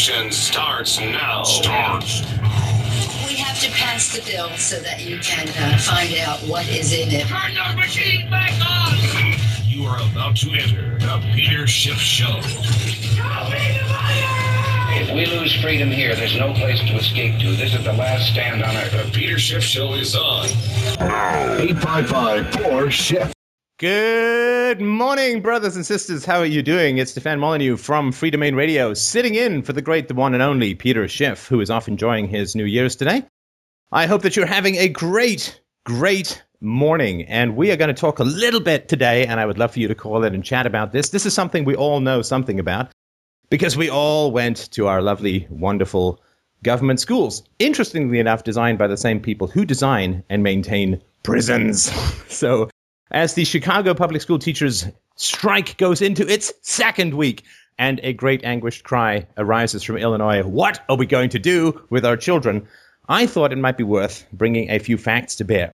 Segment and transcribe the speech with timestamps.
[0.00, 1.42] Attention starts now.
[1.42, 2.22] Starts.
[3.28, 6.94] We have to pass the bill so that you can uh, find out what is
[6.94, 7.26] in it.
[7.26, 8.96] Turn those machines back on!
[9.68, 12.40] You are about to enter the Peter Schiff Show.
[14.96, 17.54] If we lose freedom here, there's no place to escape to.
[17.56, 18.92] This is the last stand on earth.
[18.92, 20.46] The Peter Schiff Show is on.
[20.98, 23.32] 855 4 Schiff.
[23.78, 26.24] Good morning, brothers and sisters.
[26.24, 26.98] How are you doing?
[26.98, 30.42] It's Stefan Molyneux from Free Domain Radio, sitting in for the great, the one and
[30.42, 33.24] only Peter Schiff, who is off enjoying his New Year's today.
[33.90, 37.24] I hope that you're having a great, great morning.
[37.24, 39.80] And we are going to talk a little bit today, and I would love for
[39.80, 41.08] you to call in and chat about this.
[41.08, 42.92] This is something we all know something about
[43.50, 46.20] because we all went to our lovely, wonderful
[46.62, 47.42] government schools.
[47.58, 51.90] Interestingly enough, designed by the same people who design and maintain prisons.
[52.28, 52.70] so,
[53.10, 57.44] as the Chicago public school teachers strike goes into its second week,
[57.78, 62.04] and a great anguished cry arises from Illinois, what are we going to do with
[62.04, 62.66] our children?
[63.08, 65.72] I thought it might be worth bringing a few facts to bear.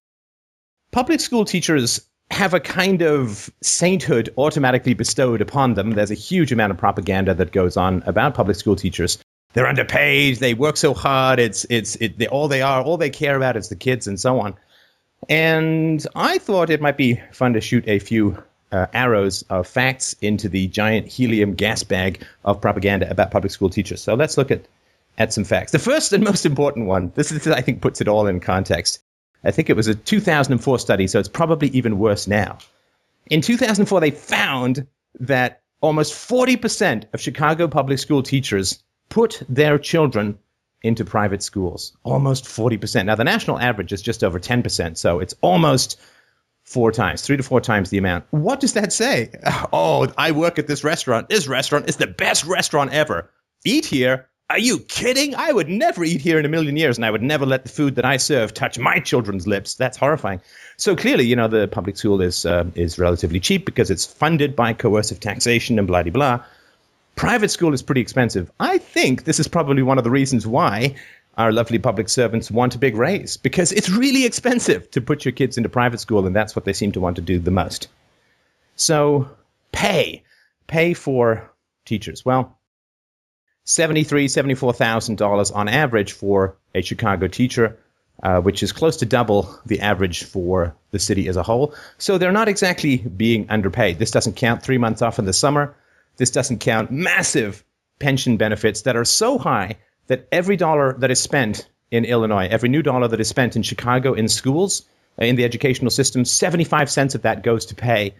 [0.91, 1.99] Public school teachers
[2.31, 5.91] have a kind of sainthood automatically bestowed upon them.
[5.91, 9.17] There's a huge amount of propaganda that goes on about public school teachers.
[9.53, 10.37] They're underpaid.
[10.37, 11.39] They work so hard.
[11.39, 12.81] It's it's it, they, all they are.
[12.81, 14.55] All they care about is the kids and so on.
[15.29, 20.15] And I thought it might be fun to shoot a few uh, arrows of facts
[20.21, 24.01] into the giant helium gas bag of propaganda about public school teachers.
[24.01, 24.65] So let's look at
[25.17, 25.71] at some facts.
[25.71, 27.11] The first and most important one.
[27.15, 28.99] This is I think puts it all in context.
[29.43, 32.57] I think it was a 2004 study, so it's probably even worse now.
[33.29, 34.87] In 2004, they found
[35.19, 40.37] that almost 40% of Chicago public school teachers put their children
[40.81, 41.95] into private schools.
[42.03, 43.05] Almost 40%.
[43.05, 45.99] Now, the national average is just over 10%, so it's almost
[46.63, 48.25] four times, three to four times the amount.
[48.31, 49.31] What does that say?
[49.73, 51.29] Oh, I work at this restaurant.
[51.29, 53.29] This restaurant is the best restaurant ever.
[53.65, 54.29] Eat here.
[54.49, 55.35] Are you kidding?
[55.35, 57.69] I would never eat here in a million years, and I would never let the
[57.69, 59.75] food that I serve touch my children's lips.
[59.75, 60.41] That's horrifying.
[60.77, 64.55] So clearly, you know, the public school is uh, is relatively cheap because it's funded
[64.55, 66.45] by coercive taxation and blah blah blah.
[67.17, 68.51] Private school is pretty expensive.
[68.59, 70.95] I think this is probably one of the reasons why
[71.35, 75.31] our lovely public servants want a big raise because it's really expensive to put your
[75.31, 77.87] kids into private school, and that's what they seem to want to do the most.
[78.75, 79.29] So,
[79.71, 80.23] pay,
[80.67, 81.51] pay for
[81.85, 82.23] teachers.
[82.23, 82.55] Well,
[83.63, 87.79] seventy-three, seventy-four thousand dollars on average for a Chicago teacher,
[88.21, 91.73] uh, which is close to double the average for the city as a whole.
[91.97, 93.97] So they're not exactly being underpaid.
[93.97, 95.75] This doesn't count three months off in the summer.
[96.17, 97.63] This doesn't count massive
[97.99, 102.69] pension benefits that are so high that every dollar that is spent in Illinois, every
[102.69, 104.83] new dollar that is spent in Chicago in schools,
[105.19, 108.13] uh, in the educational system, 75 cents of that goes to pay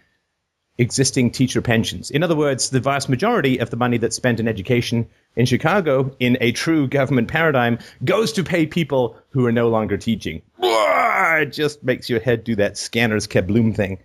[0.78, 2.10] existing teacher pensions.
[2.10, 6.14] In other words, the vast majority of the money that's spent in education in Chicago
[6.20, 10.40] in a true government paradigm goes to pay people who are no longer teaching.
[10.60, 13.98] It just makes your head do that scanner's kabloom thing.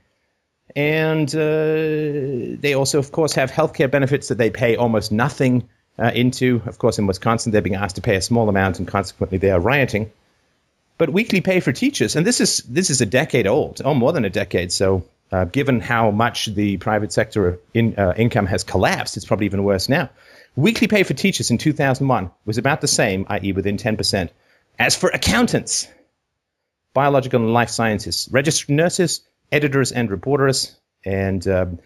[0.76, 5.70] And uh, they also, of course, have healthcare benefits that they pay almost nothing
[6.00, 6.62] uh, into.
[6.66, 9.52] Of course, in Wisconsin, they're being asked to pay a small amount, and consequently, they
[9.52, 10.12] are rioting.
[10.98, 14.14] But weekly pay for teachers, and this is this is a decade old, oh, more
[14.14, 14.72] than a decade.
[14.72, 19.46] So, uh, given how much the private sector in, uh, income has collapsed, it's probably
[19.46, 20.10] even worse now.
[20.56, 24.30] Weekly pay for teachers in 2001 was about the same, i.e., within 10%.
[24.78, 25.88] As for accountants,
[26.94, 29.22] biological and life sciences, registered nurses,
[29.54, 30.76] editors, and reporters,
[31.06, 31.80] and um,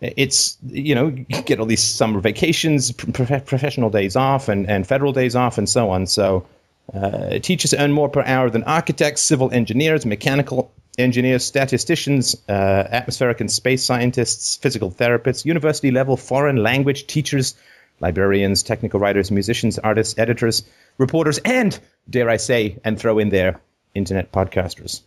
[0.00, 4.86] it's you know you get all these summer vacations, prof- professional days off, and, and
[4.86, 6.06] federal days off, and so on.
[6.06, 6.46] So
[6.92, 13.40] uh, teachers earn more per hour than architects, civil engineers, mechanical engineers, statisticians, uh, atmospheric
[13.40, 17.54] and space scientists, physical therapists, university level foreign language teachers,
[18.00, 20.64] librarians, technical writers, musicians, artists, editors,
[20.98, 21.78] reporters, and
[22.08, 23.60] dare I say, and throw in there,
[23.94, 25.02] internet podcasters.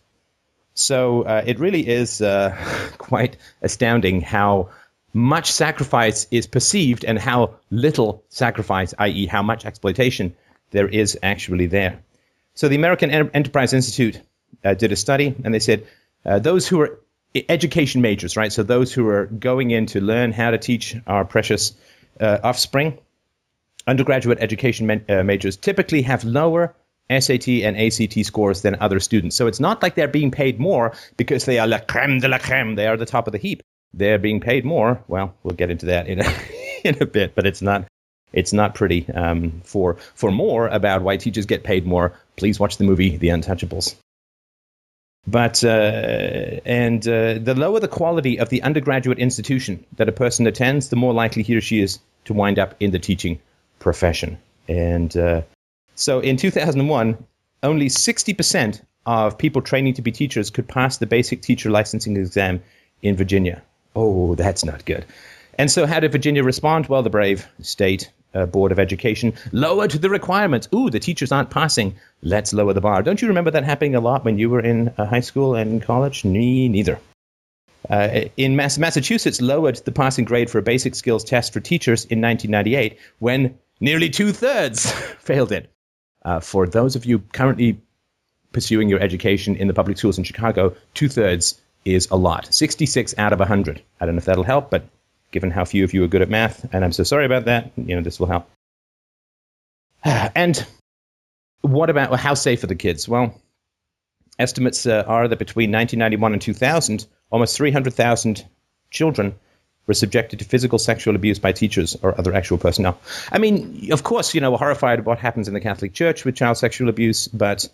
[0.78, 2.56] So uh, it really is uh,
[2.98, 4.70] quite astounding how
[5.14, 10.36] much sacrifice is perceived and how little sacrifice, i.e., how much exploitation
[10.72, 12.00] there is actually there.
[12.54, 14.22] So the American Enterprise Institute
[14.64, 15.88] uh, did a study, and they said
[16.26, 17.00] uh, those who are
[17.50, 18.52] education majors, right?
[18.52, 21.74] So those who are going in to learn how to teach our precious
[22.20, 22.98] uh, offspring,
[23.88, 26.76] undergraduate education ma- uh, majors typically have lower
[27.10, 29.36] SAT and ACT scores than other students.
[29.36, 32.38] So it's not like they're being paid more because they are la creme de la
[32.38, 32.76] creme.
[32.76, 33.62] They are the top of the heap.
[33.94, 35.02] They're being paid more.
[35.08, 36.34] Well, we'll get into that in a,
[36.84, 37.86] in a bit, but it's not
[38.34, 39.10] it's not pretty.
[39.14, 43.30] Um, for for more about why teachers get paid more, please watch the movie The
[43.30, 43.96] Untouchables.
[45.26, 50.48] But uh, and uh, the lower the quality of the undergraduate institution that a person
[50.48, 53.40] attends, the more likely he or she is to wind up in the teaching
[53.80, 54.38] profession.
[54.70, 55.42] And uh,
[55.98, 57.26] so in 2001,
[57.64, 62.62] only 60% of people training to be teachers could pass the basic teacher licensing exam
[63.02, 63.62] in Virginia.
[63.96, 65.06] Oh, that's not good.
[65.58, 66.88] And so, how did Virginia respond?
[66.88, 70.68] Well, the brave state uh, board of education lowered the requirements.
[70.74, 71.96] Ooh, the teachers aren't passing.
[72.22, 73.02] Let's lower the bar.
[73.02, 75.82] Don't you remember that happening a lot when you were in uh, high school and
[75.82, 76.24] college?
[76.24, 77.00] Me neither.
[77.90, 82.06] Uh, in Mass- Massachusetts, lowered the passing grade for a basic skills test for teachers
[82.06, 85.72] in 1998 when nearly two thirds failed it.
[86.28, 87.80] Uh, for those of you currently
[88.52, 92.54] pursuing your education in the public schools in Chicago, two thirds is a lot.
[92.54, 93.82] 66 out of 100.
[94.02, 94.84] I don't know if that'll help, but
[95.32, 97.72] given how few of you are good at math, and I'm so sorry about that,
[97.78, 98.50] you know, this will help.
[100.36, 100.66] And
[101.62, 103.08] what about well, how safe are the kids?
[103.08, 103.34] Well,
[104.38, 108.46] estimates uh, are that between 1991 and 2000, almost 300,000
[108.92, 109.34] children
[109.88, 113.00] were subjected to physical sexual abuse by teachers or other actual personnel.
[113.32, 116.26] I mean, of course, you know, we're horrified at what happens in the Catholic Church
[116.26, 117.68] with child sexual abuse, but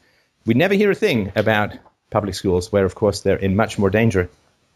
[0.45, 1.73] we never hear a thing about
[2.11, 4.29] public schools, where, of course, they're in much more danger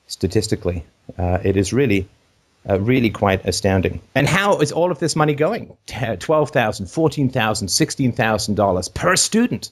[0.08, 0.84] statistically.
[1.18, 2.08] Uh, it is really
[2.70, 4.02] uh, really quite astounding.
[4.16, 5.78] And how is all of this money going?
[5.88, 9.72] $12,000, $14,000, $16,000 per student.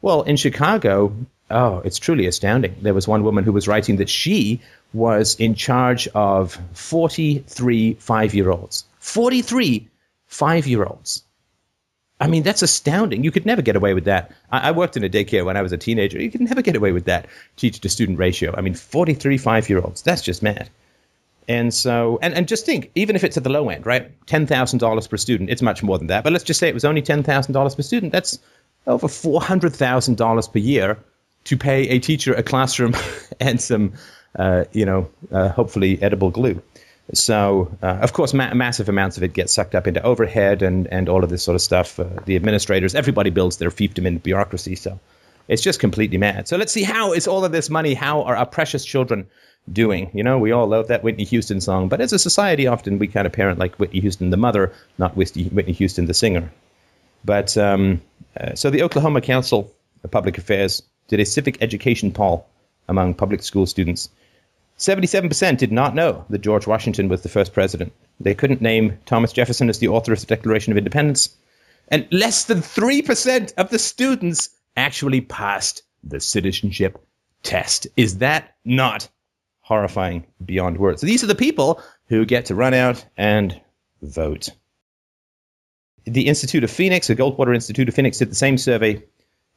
[0.00, 1.12] Well, in Chicago,
[1.50, 2.76] oh, it's truly astounding.
[2.82, 4.60] There was one woman who was writing that she
[4.92, 8.84] was in charge of 43 five year olds.
[9.00, 9.88] 43
[10.26, 11.22] five year olds.
[12.18, 13.24] I mean, that's astounding.
[13.24, 14.32] You could never get away with that.
[14.50, 16.20] I, I, worked in a daycare when I was a teenager.
[16.20, 17.26] You could never get away with that
[17.56, 18.54] teacher to student ratio.
[18.56, 20.02] I mean, 43 five year olds.
[20.02, 20.70] That's just mad.
[21.48, 24.10] And so, and, and just think, even if it's at the low end, right?
[24.26, 26.24] $10,000 per student, it's much more than that.
[26.24, 28.10] But let's just say it was only $10,000 per student.
[28.10, 28.40] That's
[28.88, 30.98] over $400,000 per year
[31.46, 32.94] to pay a teacher a classroom
[33.40, 33.94] and some,
[34.38, 36.62] uh, you know, uh, hopefully edible glue.
[37.14, 40.88] So, uh, of course, ma- massive amounts of it get sucked up into overhead and,
[40.88, 42.00] and all of this sort of stuff.
[42.00, 44.74] Uh, the administrators, everybody builds their fiefdom in bureaucracy.
[44.74, 44.98] So
[45.46, 46.48] it's just completely mad.
[46.48, 49.28] So let's see how is all of this money, how are our precious children
[49.72, 50.10] doing.
[50.14, 53.06] You know, we all love that Whitney Houston song, but as a society, often we
[53.06, 56.50] kind of parent like Whitney Houston, the mother, not Whitney Houston, the singer.
[57.24, 58.02] But um,
[58.38, 59.72] uh, so the Oklahoma Council
[60.04, 62.46] of Public Affairs did a civic education poll
[62.88, 64.08] among public school students.
[64.78, 67.92] 77% did not know that George Washington was the first president.
[68.20, 71.34] They couldn't name Thomas Jefferson as the author of the Declaration of Independence.
[71.88, 76.98] And less than 3% of the students actually passed the citizenship
[77.42, 77.86] test.
[77.96, 79.08] Is that not
[79.66, 81.00] horrifying beyond words.
[81.00, 83.60] So these are the people who get to run out and
[84.00, 84.48] vote.
[86.04, 89.02] The Institute of Phoenix, the Goldwater Institute of Phoenix, did the same survey.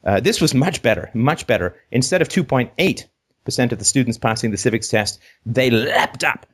[0.04, 1.76] Uh, this was much better, much better.
[1.90, 6.46] Instead of 2.8% of the students passing the civics test, they leapt up.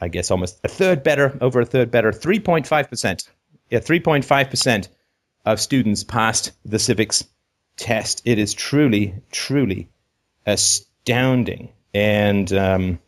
[0.00, 3.28] I guess almost a third better, over a third better, 3.5%.
[3.70, 4.88] Yeah, 3.5%
[5.44, 7.24] of students passed the civics
[7.76, 8.22] test.
[8.24, 9.88] It is truly, truly
[10.46, 11.70] astounding.
[11.92, 12.98] And um,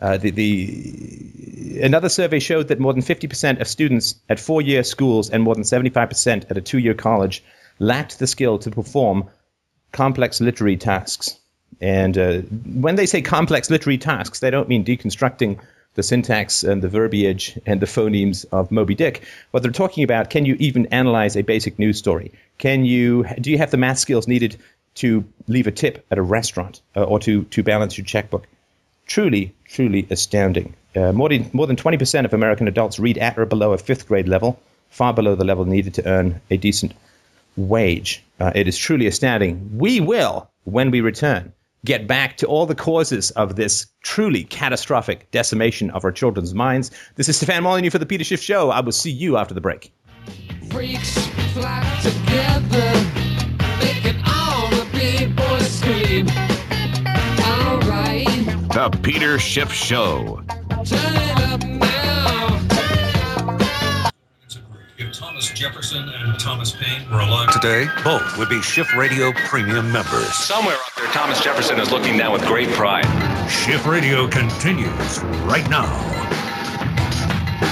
[0.00, 5.28] uh, the, the, another survey showed that more than 50% of students at four-year schools
[5.30, 7.44] and more than 75% at a two-year college
[7.80, 9.28] lacked the skill to perform
[9.90, 11.36] complex literary tasks.
[11.80, 12.38] And uh,
[12.80, 15.58] when they say complex literary tasks, they don't mean deconstructing
[15.94, 19.24] the syntax and the verbiage and the phonemes of Moby Dick.
[19.50, 22.30] What they're talking about, can you even analyze a basic news story?
[22.58, 24.56] Can you do you have the math skills needed
[24.96, 28.46] to leave a tip at a restaurant uh, or to to balance your checkbook?
[29.10, 30.72] truly, truly astounding.
[30.96, 34.08] Uh, more, than, more than 20% of American adults read at or below a fifth
[34.08, 34.58] grade level,
[34.88, 36.94] far below the level needed to earn a decent
[37.56, 38.22] wage.
[38.38, 39.78] Uh, it is truly astounding.
[39.78, 41.52] We will, when we return,
[41.84, 46.90] get back to all the causes of this truly catastrophic decimation of our children's minds.
[47.16, 48.70] This is Stefan Molyneux for the Peter Schiff Show.
[48.70, 49.92] I will see you after the break.
[50.70, 51.18] Freaks
[51.52, 52.92] fly together,
[53.80, 56.26] making all the big boys scream.
[58.72, 60.44] The Peter Schiff Show.
[60.48, 61.79] If Thomas
[65.60, 70.32] Jefferson and Thomas Paine were alive today, both would be Schiff Radio Premium members.
[70.32, 73.04] Somewhere up there, Thomas Jefferson is looking down with great pride.
[73.50, 75.84] Schiff Radio continues right now.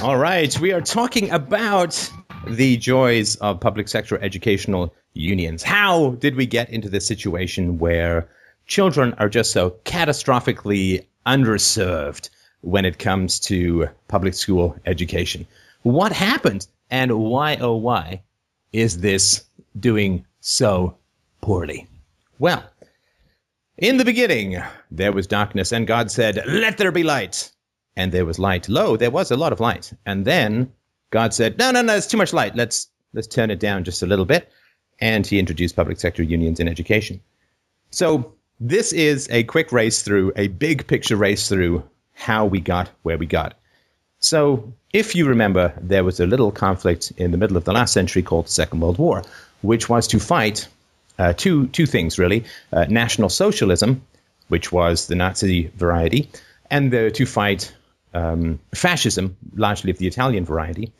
[0.05, 2.13] All right, we are talking about
[2.47, 5.63] the joys of public sector educational unions.
[5.63, 8.29] How did we get into this situation where
[8.67, 12.29] children are just so catastrophically underserved
[12.63, 15.47] when it comes to public school education.
[15.83, 18.23] What happened and why, oh, why
[18.73, 19.45] is this
[19.79, 20.97] doing so
[21.41, 21.87] poorly?
[22.39, 22.65] Well,
[23.77, 27.51] in the beginning, there was darkness, and God said, Let there be light.
[27.97, 28.69] And there was light.
[28.69, 29.93] Lo, there was a lot of light.
[30.07, 30.73] And then
[31.11, 32.55] God said, "No, no, no, it's too much light.
[32.55, 34.51] Let's let's turn it down just a little bit."
[35.01, 37.21] And he introduced public sector unions in education.
[37.91, 41.83] So this is a quick race through, a big picture race through
[42.13, 43.55] how we got where we got.
[44.21, 47.93] So, if you remember, there was a little conflict in the middle of the last
[47.93, 49.23] century called the Second World War,
[49.63, 50.67] which was to fight
[51.19, 54.03] uh, two two things really: uh, National Socialism,
[54.49, 56.29] which was the Nazi variety,
[56.71, 57.73] and the, to fight
[58.15, 60.93] um, fascism, largely of the Italian variety.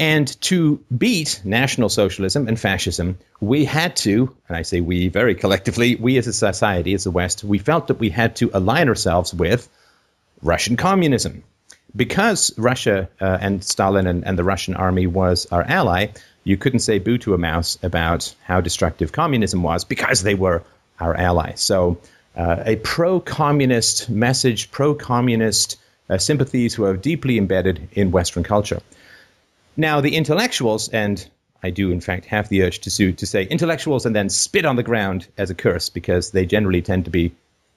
[0.00, 5.34] And to beat National Socialism and fascism, we had to, and I say we very
[5.34, 8.88] collectively, we as a society, as the West, we felt that we had to align
[8.88, 9.68] ourselves with
[10.40, 11.42] Russian communism.
[11.96, 16.08] Because Russia uh, and Stalin and, and the Russian army was our ally,
[16.44, 20.62] you couldn't say boo to a mouse about how destructive communism was because they were
[21.00, 21.52] our ally.
[21.54, 21.98] So,
[22.36, 25.76] uh, a pro communist message, pro communist
[26.08, 28.80] uh, sympathies were deeply embedded in Western culture.
[29.76, 31.28] Now, the intellectuals, and
[31.62, 34.64] I do in fact have the urge to, sue, to say intellectuals and then spit
[34.64, 37.32] on the ground as a curse because they generally tend to be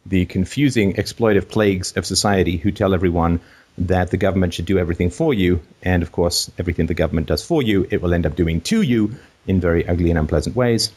[0.05, 3.39] the confusing, exploitive plagues of society who tell everyone
[3.77, 5.61] that the government should do everything for you.
[5.83, 8.81] And of course, everything the government does for you, it will end up doing to
[8.81, 9.15] you
[9.47, 10.91] in very ugly and unpleasant ways.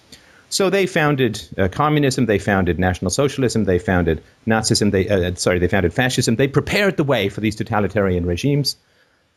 [0.51, 5.59] So they founded uh, communism, they founded National Socialism, they founded Nazism, they uh, sorry,
[5.59, 6.37] they founded fascism.
[6.37, 8.77] They prepared the way for these totalitarian regimes.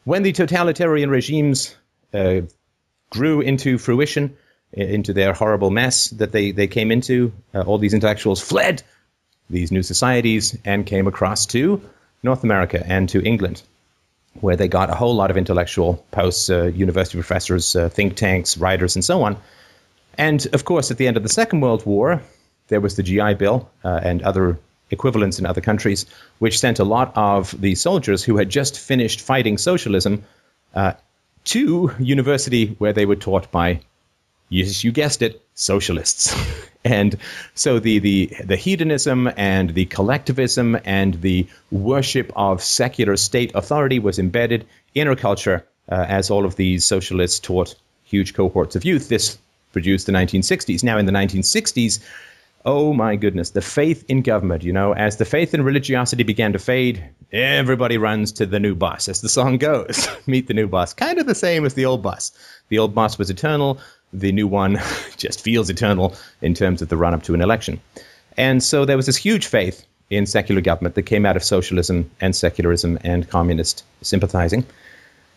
[0.04, 1.76] When the totalitarian regimes
[2.14, 2.42] uh,
[3.10, 4.36] grew into fruition,
[4.74, 8.84] into their horrible mess that they, they came into, uh, all these intellectuals fled
[9.50, 11.82] these new societies and came across to
[12.24, 13.64] North America and to England,
[14.42, 18.58] where they got a whole lot of intellectual posts, uh, university professors, uh, think tanks,
[18.58, 19.38] writers, and so on.
[20.18, 22.22] And of course, at the end of the Second World War,
[22.68, 24.60] there was the GI Bill uh, and other
[24.92, 26.06] equivalents in other countries,
[26.40, 30.24] which sent a lot of the soldiers who had just finished fighting socialism
[30.74, 30.94] uh,
[31.46, 33.80] to university where they were taught by,
[34.50, 36.36] yes, you guessed it, socialists.
[36.88, 37.18] and
[37.54, 44.00] so the, the, the hedonism and the collectivism and the worship of secular state authority
[44.00, 44.66] was embedded
[44.96, 47.76] in our culture uh, as all of these socialists taught
[48.06, 49.10] huge cohorts of youth.
[49.10, 49.38] This
[49.74, 50.82] produced the 1960s.
[50.82, 52.00] Now, in the 1960s,
[52.64, 56.54] oh my goodness, the faith in government, you know, as the faith in religiosity began
[56.54, 57.04] to fade,
[57.34, 60.08] everybody runs to the new boss, as the song goes.
[60.26, 60.94] Meet the new boss.
[60.94, 62.32] Kind of the same as the old boss.
[62.70, 63.78] The old boss was eternal,
[64.14, 64.80] the new one
[65.18, 67.80] just feels eternal in terms of the run up to an election.
[68.38, 72.10] And so there was this huge faith in secular government that came out of socialism
[72.22, 74.66] and secularism and communist sympathizing.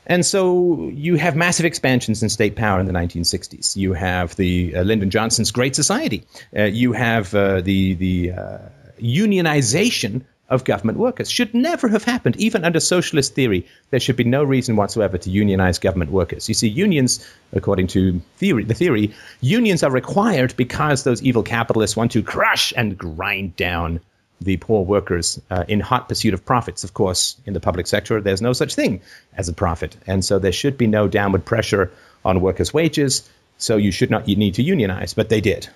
[0.07, 3.77] And so you have massive expansions in state power in the 1960s.
[3.77, 6.25] You have the uh, Lyndon Johnson's Great Society.
[6.57, 8.59] Uh, you have uh, the the uh,
[9.00, 11.30] unionization of government workers.
[11.30, 13.66] Should never have happened, even under socialist theory.
[13.90, 16.49] There should be no reason whatsoever to unionize government workers.
[16.49, 21.97] You see, unions, according to theory, the theory, unions are required because those evil capitalists
[21.97, 24.00] want to crush and grind down
[24.40, 26.83] the poor workers uh, in hot pursuit of profits.
[26.83, 29.00] Of course, in the public sector, there's no such thing
[29.37, 29.97] as a profit.
[30.07, 31.92] And so there should be no downward pressure
[32.25, 33.28] on workers' wages.
[33.59, 35.69] So you should not need to unionize, but they did.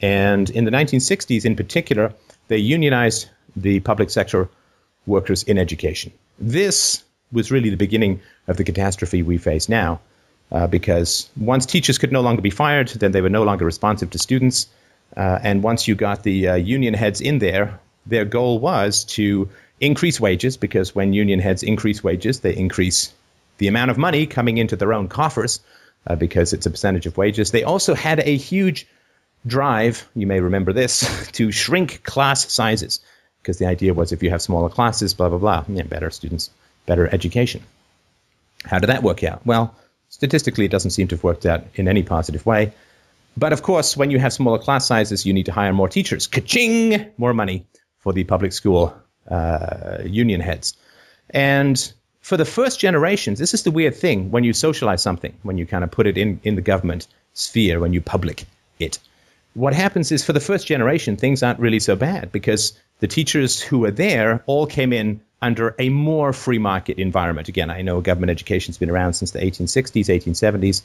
[0.00, 2.12] And in the 1960s, in particular,
[2.48, 4.48] they unionized the public sector
[5.06, 6.12] workers in education.
[6.38, 10.00] This was really the beginning of the catastrophe we face now,
[10.52, 14.10] uh, because once teachers could no longer be fired, then they were no longer responsive
[14.10, 14.66] to students.
[15.16, 19.48] Uh, and once you got the uh, union heads in there, their goal was to
[19.80, 23.12] increase wages because when union heads increase wages, they increase
[23.58, 25.60] the amount of money coming into their own coffers
[26.06, 27.50] uh, because it's a percentage of wages.
[27.50, 28.86] They also had a huge
[29.46, 33.00] drive, you may remember this, to shrink class sizes
[33.42, 36.50] because the idea was if you have smaller classes, blah, blah, blah, yeah, better students,
[36.86, 37.62] better education.
[38.64, 39.44] How did that work out?
[39.44, 39.74] Well,
[40.08, 42.72] statistically, it doesn't seem to have worked out in any positive way.
[43.36, 46.26] But of course, when you have smaller class sizes, you need to hire more teachers.
[46.26, 47.10] Ka-ching!
[47.16, 47.66] More money
[47.98, 48.94] for the public school
[49.28, 50.74] uh, union heads.
[51.30, 55.58] And for the first generations, this is the weird thing when you socialize something, when
[55.58, 58.44] you kind of put it in, in the government sphere, when you public
[58.78, 58.98] it.
[59.54, 63.60] What happens is for the first generation, things aren't really so bad because the teachers
[63.60, 67.48] who were there all came in under a more free market environment.
[67.48, 70.82] Again, I know government education's been around since the 1860s, 1870s,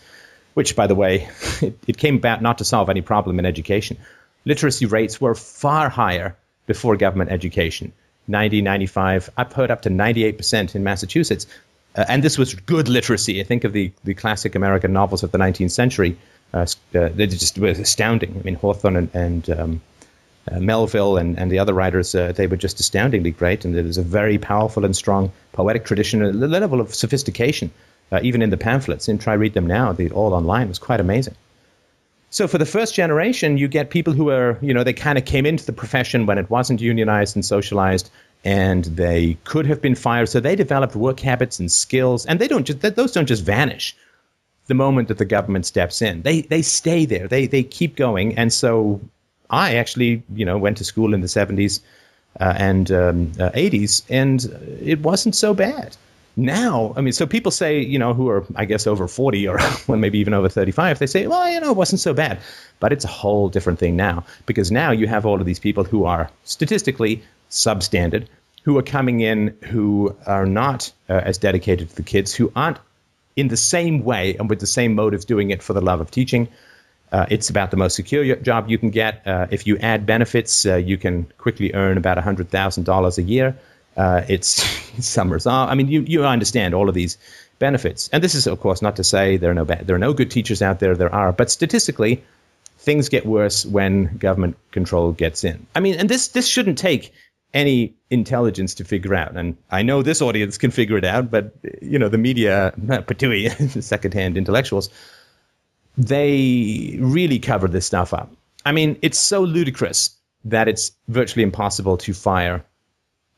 [0.55, 1.29] which, by the way,
[1.61, 3.97] it, it came about not to solve any problem in education.
[4.45, 7.93] Literacy rates were far higher before government education
[8.27, 11.47] 90, 95, I've heard up to 98% in Massachusetts.
[11.95, 13.39] Uh, and this was good literacy.
[13.39, 16.17] I think of the, the classic American novels of the 19th century.
[16.95, 18.35] Uh, they just were astounding.
[18.39, 19.81] I mean, Hawthorne and, and um,
[20.49, 23.65] uh, Melville and, and the other writers, uh, they were just astoundingly great.
[23.65, 27.71] And there was a very powerful and strong poetic tradition, a level of sophistication
[28.11, 29.07] uh, even in the pamphlets.
[29.07, 29.91] And try read them now.
[29.93, 30.67] They're all online.
[30.67, 31.35] Was quite amazing.
[32.29, 35.25] So for the first generation, you get people who are, you know, they kind of
[35.25, 38.09] came into the profession when it wasn't unionized and socialized,
[38.43, 40.27] and they could have been fired.
[40.27, 43.95] So they developed work habits and skills, and they don't just those don't just vanish
[44.67, 46.21] the moment that the government steps in.
[46.21, 47.27] They they stay there.
[47.27, 48.37] They they keep going.
[48.37, 49.01] And so
[49.49, 51.81] I actually, you know, went to school in the seventies
[52.39, 54.45] uh, and um, uh, 80s, and
[54.81, 55.95] it wasn't so bad.
[56.39, 59.57] Now, I mean, so people say, you know, who are, I guess, over 40 or
[59.87, 62.37] well, maybe even over 35, they say, well, you know, it wasn't so bad.
[62.79, 65.83] But it's a whole different thing now because now you have all of these people
[65.83, 68.27] who are statistically substandard,
[68.61, 72.77] who are coming in who are not uh, as dedicated to the kids, who aren't
[73.37, 76.11] in the same way and with the same motives doing it for the love of
[76.11, 76.49] teaching.
[77.11, 79.25] Uh, it's about the most secure job you can get.
[79.25, 83.55] Uh, if you add benefits, uh, you can quickly earn about $100,000 a year.
[83.95, 84.61] Uh, it's
[85.05, 85.69] summers off.
[85.69, 87.17] I mean, you, you understand all of these
[87.59, 88.09] benefits.
[88.09, 90.13] And this is, of course, not to say there are no bad, there are no
[90.13, 90.95] good teachers out there.
[90.95, 92.23] There are, but statistically,
[92.79, 95.65] things get worse when government control gets in.
[95.75, 97.13] I mean, and this this shouldn't take
[97.53, 99.35] any intelligence to figure out.
[99.35, 103.83] And I know this audience can figure it out, but you know, the media, patui,
[103.83, 104.89] secondhand intellectuals,
[105.97, 108.31] they really cover this stuff up.
[108.65, 110.11] I mean, it's so ludicrous
[110.45, 112.63] that it's virtually impossible to fire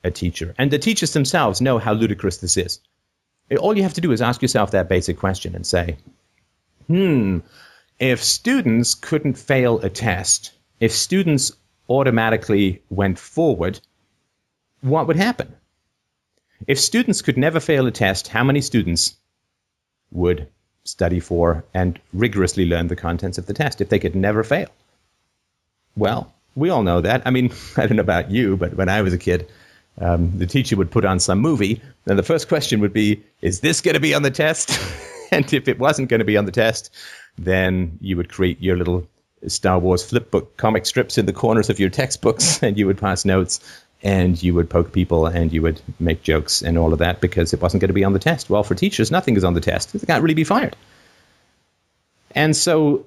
[0.03, 0.53] a teacher.
[0.57, 2.79] And the teachers themselves know how ludicrous this is.
[3.59, 5.97] All you have to do is ask yourself that basic question and say,
[6.87, 7.39] hmm,
[7.99, 11.51] if students couldn't fail a test, if students
[11.89, 13.79] automatically went forward,
[14.81, 15.55] what would happen?
[16.67, 19.15] If students could never fail a test, how many students
[20.11, 20.47] would
[20.83, 24.67] study for and rigorously learn the contents of the test if they could never fail?
[25.95, 27.21] Well, we all know that.
[27.25, 29.47] I mean, I don't know about you, but when I was a kid,
[29.99, 33.59] um, the teacher would put on some movie, and the first question would be, Is
[33.59, 34.79] this going to be on the test?
[35.31, 36.93] and if it wasn't going to be on the test,
[37.37, 39.07] then you would create your little
[39.47, 43.25] Star Wars flipbook comic strips in the corners of your textbooks, and you would pass
[43.25, 43.59] notes,
[44.01, 47.53] and you would poke people, and you would make jokes and all of that because
[47.53, 48.49] it wasn't going to be on the test.
[48.49, 49.93] Well, for teachers, nothing is on the test.
[49.93, 50.75] They can't really be fired.
[52.35, 53.05] And so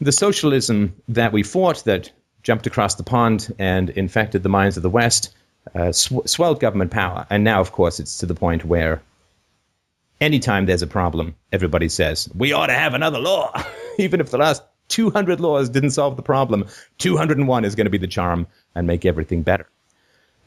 [0.00, 2.10] the socialism that we fought that
[2.42, 5.34] jumped across the pond and infected the minds of the West
[5.74, 7.26] uh, sw- swelled government power.
[7.30, 9.02] And now, of course, it's to the point where
[10.20, 13.52] anytime there's a problem, everybody says, we ought to have another law.
[13.98, 16.66] Even if the last 200 laws didn't solve the problem,
[16.98, 19.68] 201 is going to be the charm and make everything better.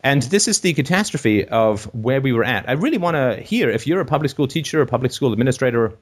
[0.03, 2.67] And this is the catastrophe of where we were at.
[2.67, 5.93] I really want to hear if you're a public school teacher, a public school administrator,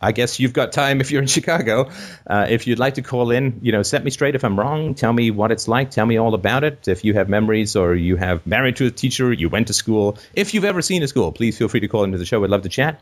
[0.00, 1.90] I guess you've got time if you're in Chicago.
[2.26, 4.94] Uh, if you'd like to call in, you know, set me straight if I'm wrong.
[4.94, 5.90] Tell me what it's like.
[5.90, 6.88] Tell me all about it.
[6.88, 10.18] If you have memories or you have married to a teacher, you went to school.
[10.34, 12.42] If you've ever seen a school, please feel free to call into the show.
[12.42, 13.00] I'd love to chat.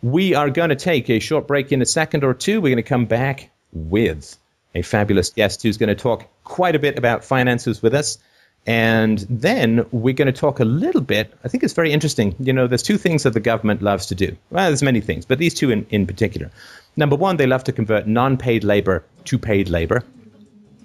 [0.00, 2.60] We are going to take a short break in a second or two.
[2.60, 4.38] We're going to come back with
[4.74, 8.18] a fabulous guest who's going to talk quite a bit about finances with us.
[8.66, 11.32] And then we're going to talk a little bit.
[11.42, 12.34] I think it's very interesting.
[12.38, 14.36] You know, there's two things that the government loves to do.
[14.50, 16.50] Well, there's many things, but these two in, in particular.
[16.96, 20.02] Number one, they love to convert non paid labor to paid labor.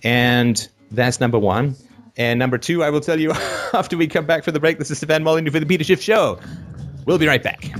[0.03, 1.75] And that's number one.
[2.15, 3.31] And number two, I will tell you
[3.73, 4.77] after we come back for the break.
[4.77, 6.39] This is Stefan Molyneux for the Peter Schiff Show.
[7.05, 7.71] We'll be right back.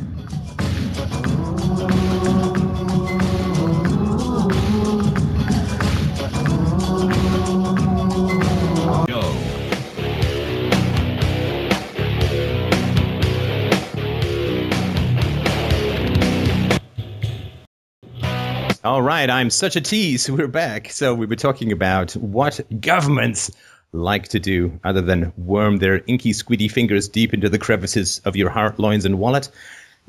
[18.84, 20.30] All right, I'm such a tease.
[20.30, 20.89] We're back.
[20.89, 23.50] So we were talking about what governments
[23.93, 28.36] like to do other than worm their inky, squiddy fingers deep into the crevices of
[28.36, 29.50] your heart, loins, and wallet.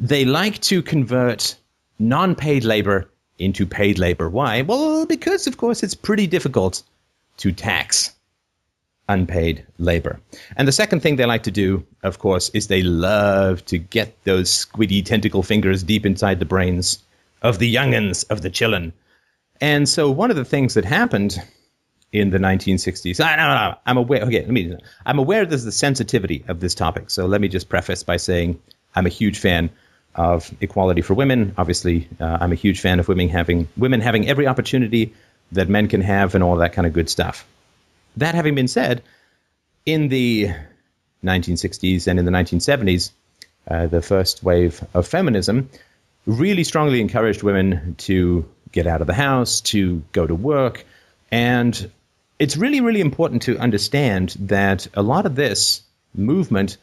[0.00, 1.54] They like to convert
[2.00, 3.08] non-paid labor
[3.38, 4.28] into paid labor.
[4.28, 4.62] Why?
[4.62, 6.82] Well, because of course it's pretty difficult
[7.36, 8.10] to tax
[9.08, 10.18] unpaid labor.
[10.56, 14.16] And the second thing they like to do, of course, is they love to get
[14.24, 17.03] those squiddy tentacle fingers deep inside the brains
[17.44, 18.92] of the youngins of the chillin.
[19.60, 21.40] And so one of the things that happened
[22.10, 24.22] in the 1960s, I, no, no, I'm aware.
[24.22, 24.76] Okay, let me.
[25.06, 27.10] I'm aware there's the sensitivity of this topic.
[27.10, 28.60] So let me just preface by saying
[28.96, 29.70] I'm a huge fan
[30.14, 31.54] of equality for women.
[31.58, 35.12] Obviously, uh, I'm a huge fan of women having women having every opportunity
[35.52, 37.46] that men can have, and all that kind of good stuff.
[38.16, 39.02] That having been said,
[39.84, 40.50] in the
[41.22, 43.10] 1960s and in the 1970s,
[43.68, 45.68] uh, the first wave of feminism
[46.26, 50.84] really strongly encouraged women to get out of the house, to go to work.
[51.30, 51.90] And
[52.38, 55.82] it's really, really important to understand that a lot of this
[56.14, 56.76] movement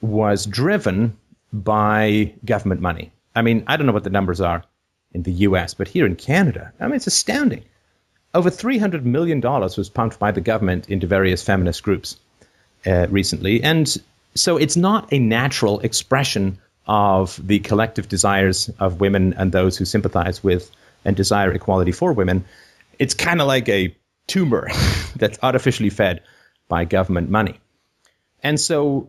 [0.00, 1.16] was driven
[1.52, 3.12] by government money.
[3.34, 4.64] I mean, I don't know what the numbers are
[5.12, 7.64] in the US, but here in Canada, I mean, it's astounding.
[8.34, 12.16] Over $300 million was pumped by the government into various feminist groups
[12.86, 13.62] uh, recently.
[13.62, 13.96] And
[14.34, 16.58] so it's not a natural expression
[16.90, 20.72] of the collective desires of women and those who sympathize with
[21.04, 22.44] and desire equality for women.
[22.98, 23.94] It's kind of like a
[24.26, 24.68] tumor
[25.16, 26.20] that's artificially fed
[26.68, 27.60] by government money.
[28.42, 29.08] And so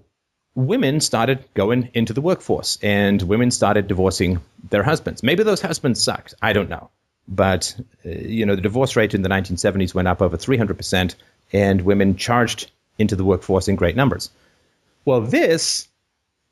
[0.53, 4.39] women started going into the workforce and women started divorcing
[4.69, 5.23] their husbands.
[5.23, 6.35] Maybe those husbands sucked.
[6.39, 6.91] I don't know.
[7.27, 11.15] But, uh, you know, the divorce rate in the 1970s went up over 300%,
[11.53, 14.29] and women charged into the workforce in great numbers.
[15.05, 15.87] Well, this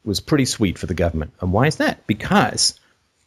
[0.06, 1.34] was pretty sweet for the government.
[1.42, 2.06] And why is that?
[2.08, 2.80] Because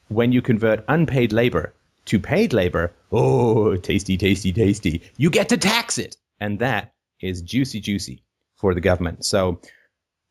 [0.08, 1.72] when you convert unpaid labor
[2.06, 6.16] to paid labor, oh, tasty, tasty, tasty, you get to tax it.
[6.40, 8.22] And that is juicy, juicy
[8.56, 9.24] for the government.
[9.24, 9.60] So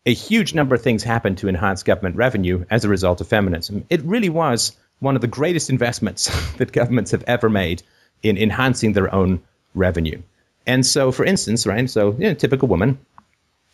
[0.05, 3.85] a huge number of things happened to enhance government revenue as a result of feminism.
[3.89, 7.83] It really was one of the greatest investments that governments have ever made
[8.23, 9.41] in enhancing their own
[9.73, 10.21] revenue.
[10.67, 12.99] And so, for instance, right, so you know, typical woman,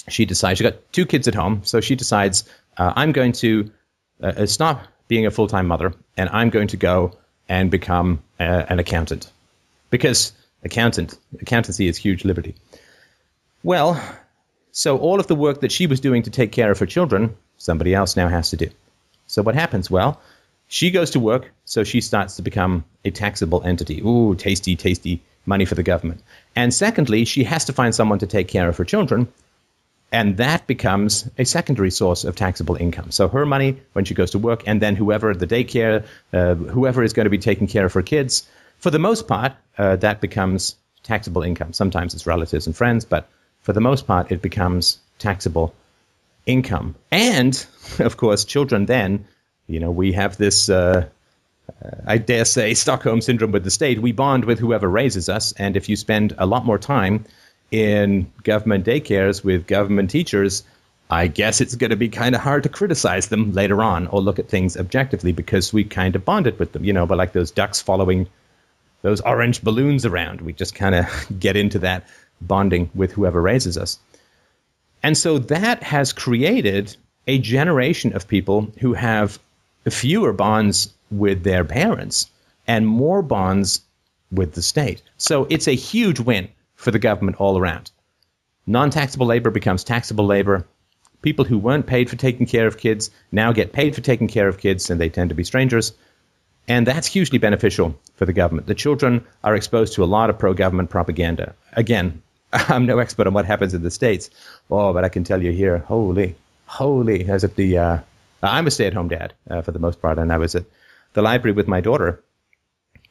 [0.10, 2.44] she decides she got two kids at home, so she decides
[2.78, 3.72] uh, I'm going to
[4.22, 7.14] uh, stop being a full time mother, and I'm going to go
[7.50, 9.32] and become uh, an accountant
[9.90, 12.56] because accountant accountancy is huge liberty.
[13.64, 14.02] Well,
[14.72, 17.36] so all of the work that she was doing to take care of her children,
[17.58, 18.70] somebody else now has to do.
[19.28, 19.90] So what happens?
[19.90, 20.22] Well,
[20.68, 24.02] she goes to work, so she starts to become a taxable entity.
[24.02, 26.22] Ooh, tasty, tasty money for the government.
[26.56, 29.28] And secondly, she has to find someone to take care of her children,
[30.12, 33.12] and that becomes a secondary source of taxable income.
[33.12, 37.04] So her money when she goes to work, and then whoever the daycare, uh, whoever
[37.04, 40.22] is going to be taking care of her kids, for the most part, uh, that
[40.22, 41.74] becomes taxable income.
[41.74, 43.30] Sometimes it's relatives and friends, but
[43.62, 45.74] for the most part, it becomes taxable
[46.46, 46.96] income.
[47.12, 47.66] And
[48.00, 49.26] of course, children then
[49.68, 51.08] you know, we have this, uh,
[51.84, 54.02] uh, I dare say, Stockholm syndrome with the state.
[54.02, 57.26] We bond with whoever raises us, and if you spend a lot more time
[57.72, 60.64] in government daycares with government teachers,
[61.10, 64.22] I guess it's going to be kind of hard to criticize them later on or
[64.22, 67.34] look at things objectively because we kind of bonded with them, you know, but like
[67.34, 68.28] those ducks following
[69.04, 70.42] those orange balloons around.
[70.42, 71.06] We just kind of
[71.40, 72.08] get into that
[72.42, 74.00] bonding with whoever raises us.
[75.04, 76.96] And so that has created
[77.28, 79.40] a generation of people who have
[79.90, 82.30] fewer bonds with their parents
[82.68, 83.82] and more bonds
[84.32, 85.02] with the state.
[85.18, 87.92] So it's a huge win for the government all around.
[88.66, 90.66] Non taxable labor becomes taxable labor.
[91.22, 94.48] People who weren't paid for taking care of kids now get paid for taking care
[94.48, 95.94] of kids, and they tend to be strangers.
[96.68, 98.68] And that's hugely beneficial for the government.
[98.68, 101.56] The children are exposed to a lot of pro government propaganda.
[101.74, 102.22] Again,
[102.54, 104.30] I'm no expert on what happens in the States.
[104.70, 106.36] Oh, but I can tell you here, holy,
[106.66, 107.98] holy, as if the uh,
[108.44, 110.66] I'm a stay at home dad uh, for the most part, and I was at
[111.14, 112.24] the library with my daughter,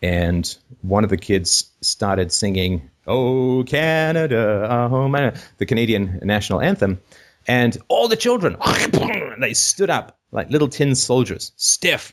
[0.03, 7.01] and one of the kids started singing, Oh, Canada, oh, my, the Canadian national anthem.
[7.47, 8.57] And all the children,
[9.41, 12.13] they stood up like little tin soldiers, stiff.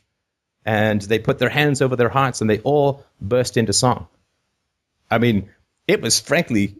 [0.66, 4.08] And they put their hands over their hearts and they all burst into song.
[5.12, 5.50] I mean,
[5.88, 6.76] it was frankly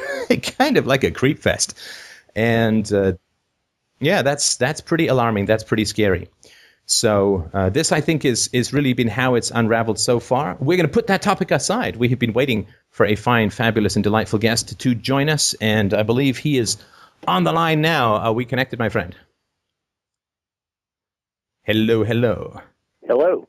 [0.58, 1.78] kind of like a creep fest.
[2.34, 3.12] And uh,
[4.00, 5.46] yeah, that's that's pretty alarming.
[5.46, 6.28] That's pretty scary.
[6.90, 10.56] So uh, this, I think, is is really been how it's unraveled so far.
[10.58, 11.96] We're going to put that topic aside.
[11.96, 15.92] We have been waiting for a fine, fabulous, and delightful guest to join us, and
[15.92, 16.78] I believe he is
[17.26, 18.14] on the line now.
[18.14, 19.14] Are we connected, my friend?
[21.64, 22.58] Hello, hello.
[23.06, 23.46] Hello.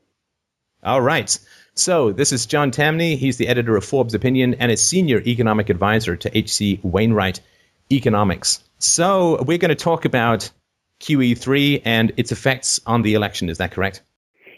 [0.82, 1.38] All right.
[1.74, 3.16] So this is John Tamny.
[3.16, 6.78] He's the editor of Forbes Opinion and a senior economic advisor to H.C.
[6.82, 7.40] Wainwright
[7.90, 8.62] Economics.
[8.78, 10.50] So we're going to talk about
[11.00, 13.48] QE3 and its effects on the election.
[13.48, 14.02] Is that correct?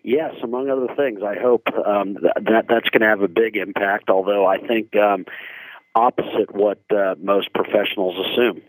[0.05, 1.21] Yes, among other things.
[1.23, 4.11] I hope um, that that's going to have a big impact.
[4.11, 5.27] Although I think um,
[5.95, 8.63] opposite what uh, most professionals assume.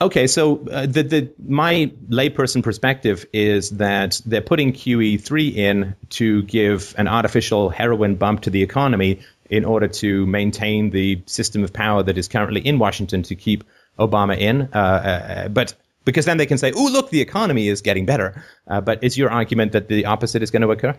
[0.00, 6.42] Okay, so uh, the the my layperson perspective is that they're putting QE3 in to
[6.42, 11.72] give an artificial heroin bump to the economy in order to maintain the system of
[11.72, 13.62] power that is currently in Washington to keep
[13.98, 14.62] Obama in.
[14.74, 18.42] Uh, uh, but because then they can say, "Oh, look, the economy is getting better."
[18.66, 20.96] Uh, but is your argument that the opposite is going to occur?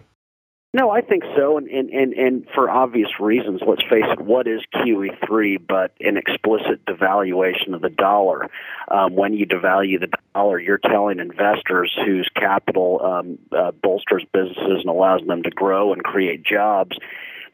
[0.76, 3.62] No, I think so, and, and, and, and for obvious reasons.
[3.66, 8.50] Let's face it, what is QE3 but an explicit devaluation of the dollar?
[8.90, 14.82] Um, when you devalue the dollar, you're telling investors whose capital um, uh, bolsters businesses
[14.82, 16.98] and allows them to grow and create jobs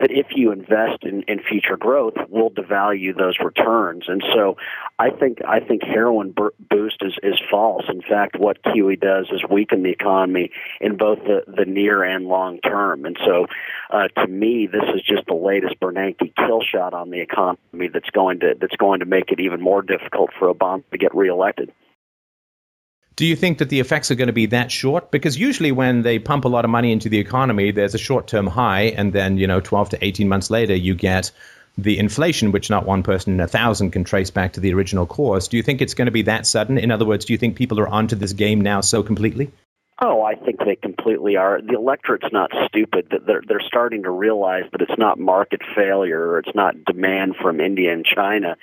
[0.01, 4.05] that if you invest in, in future growth, will devalue those returns.
[4.07, 4.57] And so,
[4.99, 6.35] I think I think heroin
[6.69, 7.85] boost is is false.
[7.87, 12.25] In fact, what QE does is weaken the economy in both the the near and
[12.25, 13.05] long term.
[13.05, 13.47] And so,
[13.91, 18.09] uh, to me, this is just the latest Bernanke kill shot on the economy that's
[18.09, 21.71] going to that's going to make it even more difficult for Obama to get reelected.
[23.15, 25.11] Do you think that the effects are going to be that short?
[25.11, 28.47] Because usually when they pump a lot of money into the economy, there's a short-term
[28.47, 31.31] high, and then you know, 12 to 18 months later, you get
[31.77, 35.05] the inflation, which not one person in a thousand can trace back to the original
[35.05, 35.47] cause.
[35.47, 36.77] Do you think it's going to be that sudden?
[36.77, 39.51] In other words, do you think people are onto this game now so completely?
[40.03, 41.61] Oh, I think they completely are.
[41.61, 43.13] The electorate's not stupid.
[43.27, 47.61] They're they're starting to realize that it's not market failure or it's not demand from
[47.61, 48.57] India and China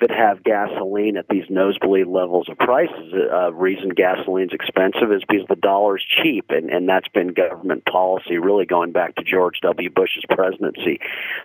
[0.00, 3.14] that have gasoline at these nosebleed levels of prices.
[3.32, 8.36] Uh, reason gasoline's expensive is because the dollar's cheap, and, and that's been government policy
[8.36, 9.88] really going back to George W.
[9.88, 11.00] Bush's presidency.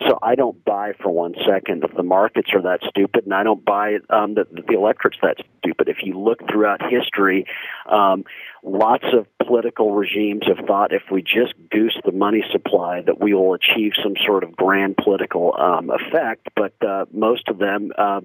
[0.07, 3.43] So I don't buy for one second that the markets are that stupid, and I
[3.43, 5.87] don't buy um, that, the electorate's that stupid.
[5.87, 7.45] If you look throughout history,
[7.89, 8.25] um,
[8.63, 13.33] lots of political regimes have thought if we just goose the money supply that we
[13.33, 18.21] will achieve some sort of grand political um, effect, but uh, most of them uh,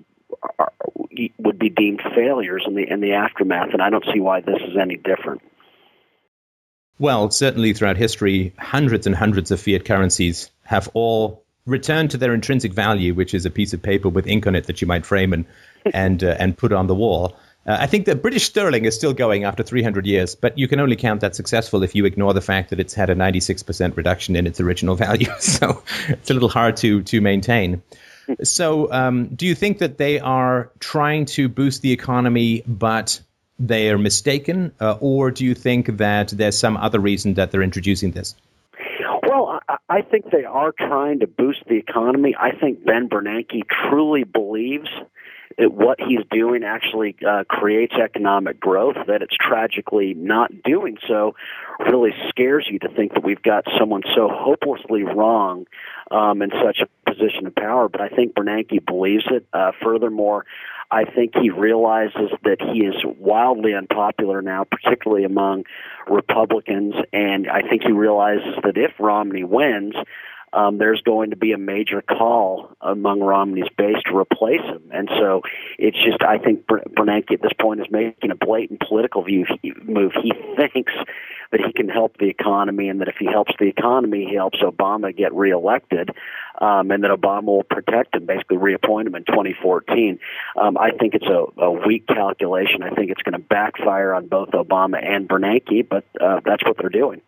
[0.59, 0.73] are,
[1.39, 4.61] would be deemed failures in the in the aftermath, and I don't see why this
[4.67, 5.43] is any different.
[6.99, 12.33] Well, certainly throughout history, hundreds and hundreds of fiat currencies have all returned to their
[12.33, 15.05] intrinsic value, which is a piece of paper with ink on it that you might
[15.05, 15.45] frame and
[15.95, 17.37] and uh, and put on the wall.
[17.67, 20.79] Uh, I think that British sterling is still going after 300 years, but you can
[20.79, 24.37] only count that successful if you ignore the fact that it's had a 96% reduction
[24.37, 25.31] in its original value.
[25.41, 27.83] So it's a little hard to to maintain.
[28.43, 33.21] So, um, do you think that they are trying to boost the economy, but
[33.59, 37.63] they are mistaken, uh, or do you think that there's some other reason that they're
[37.63, 38.35] introducing this?
[39.23, 42.35] Well, I think they are trying to boost the economy.
[42.39, 44.89] I think Ben Bernanke truly believes
[45.59, 51.35] that what he's doing actually uh, creates economic growth, that it's tragically not doing so
[51.81, 55.67] really scares you to think that we've got someone so hopelessly wrong
[56.11, 57.89] um, in such a position of power.
[57.89, 59.47] But I think Bernanke believes it.
[59.53, 60.45] Uh, furthermore,
[60.91, 65.65] I think he realizes that he is wildly unpopular now, particularly among
[66.09, 69.95] Republicans, and I think he realizes that if Romney wins,
[70.57, 74.91] um, there's going to be a major call among Romney's base to replace him.
[74.91, 75.43] And so
[75.79, 79.45] it's just, I think Bernanke at this point is making a blatant political view
[79.85, 80.13] move.
[80.23, 80.95] He thinks
[81.53, 84.59] that he can help the economy and that if he helps the economy, he helps
[84.61, 86.11] Obama get reelected
[86.59, 90.19] um, and that Obama will protect him, basically reappoint him in 2014.
[90.57, 92.83] Um, I think it's a, a weak calculation.
[92.83, 96.79] I think it's going to backfire on both Obama and Bernanke, but uh, that's what
[96.79, 97.21] they're doing.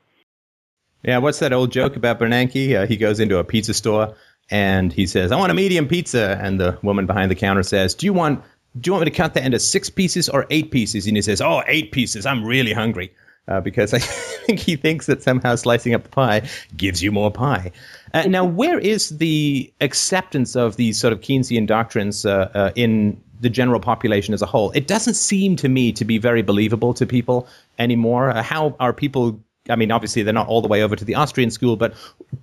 [1.05, 2.83] Yeah, what's that old joke about Bernanke?
[2.83, 4.15] Uh, he goes into a pizza store
[4.51, 7.95] and he says, "I want a medium pizza," and the woman behind the counter says,
[7.95, 8.43] "Do you want
[8.81, 11.23] do you want me to cut that into six pieces or eight pieces?" And he
[11.23, 12.27] says, "Oh, eight pieces.
[12.27, 13.13] I'm really hungry."
[13.47, 13.99] Uh, because I
[14.47, 16.43] think he thinks that somehow slicing up the pie
[16.77, 17.73] gives you more pie.
[18.13, 23.19] Uh, now, where is the acceptance of these sort of Keynesian doctrines uh, uh, in
[23.41, 24.71] the general population as a whole?
[24.73, 28.31] It doesn't seem to me to be very believable to people anymore.
[28.31, 31.15] Uh, how are people I mean, obviously they're not all the way over to the
[31.15, 31.95] Austrian school, but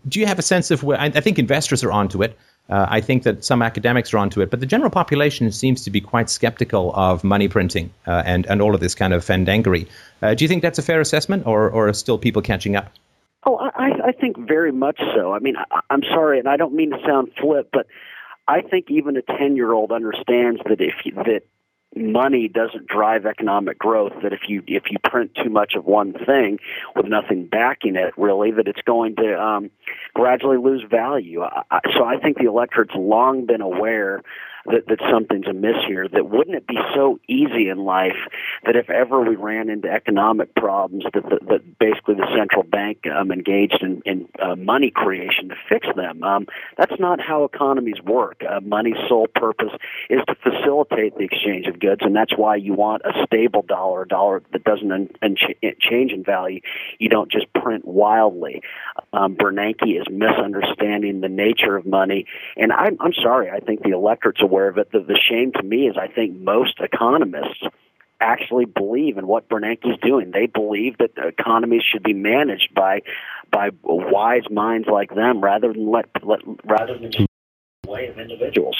[0.08, 1.00] do you have a sense of where?
[1.00, 2.38] I, I think investors are onto it.
[2.68, 5.92] Uh, I think that some academics are onto it, but the general population seems to
[5.92, 9.88] be quite skeptical of money printing uh, and and all of this kind of fandangery.
[10.22, 12.92] Uh, do you think that's a fair assessment, or or are still people catching up?
[13.46, 15.34] Oh, I, I think very much so.
[15.34, 17.86] I mean, I, I'm sorry, and I don't mean to sound flip, but
[18.48, 21.44] I think even a ten year old understands that if you, that
[21.95, 26.13] money doesn't drive economic growth that if you if you print too much of one
[26.13, 26.60] thing
[26.95, 29.71] with nothing backing it really that it's going to um,
[30.13, 31.41] gradually lose value.
[31.43, 34.21] I, so i think the electorate's long been aware
[34.67, 36.08] that, that something's amiss here.
[36.08, 38.17] That wouldn't it be so easy in life
[38.65, 43.06] that if ever we ran into economic problems, that, that, that basically the central bank
[43.08, 46.23] um, engaged in, in uh, money creation to fix them.
[46.23, 46.47] Um,
[46.78, 48.41] that's not how economies work.
[48.47, 49.71] Uh, money's sole purpose
[50.10, 54.04] is to facilitate the exchange of goods, and that's why you want a stable dollar,
[54.04, 55.36] a dollar that doesn't un- un-
[55.80, 56.62] change in value.
[56.99, 58.62] You don't just print wildly.
[59.13, 62.25] Um, Bernanke is misunderstanding the nature of money,
[62.58, 63.49] and I'm, I'm sorry.
[63.49, 64.91] I think the electorate's aware aware of it.
[64.91, 67.63] The, the shame to me is I think most economists
[68.22, 70.32] actually believe in what Bernanke's doing.
[70.32, 73.02] They believe that the economies should be managed by
[73.52, 77.28] by wise minds like them rather than let, let rather than the
[77.88, 78.78] way of individuals.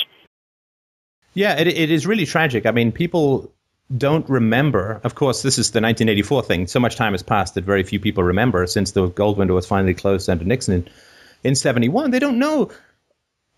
[1.34, 2.66] Yeah, it, it is really tragic.
[2.66, 3.52] I mean, people
[3.96, 5.02] don't remember.
[5.04, 6.68] Of course, this is the 1984 thing.
[6.68, 9.68] So much time has passed that very few people remember since the gold window was
[9.68, 10.88] finally closed under Nixon
[11.44, 12.12] in 71.
[12.12, 12.72] They don't know.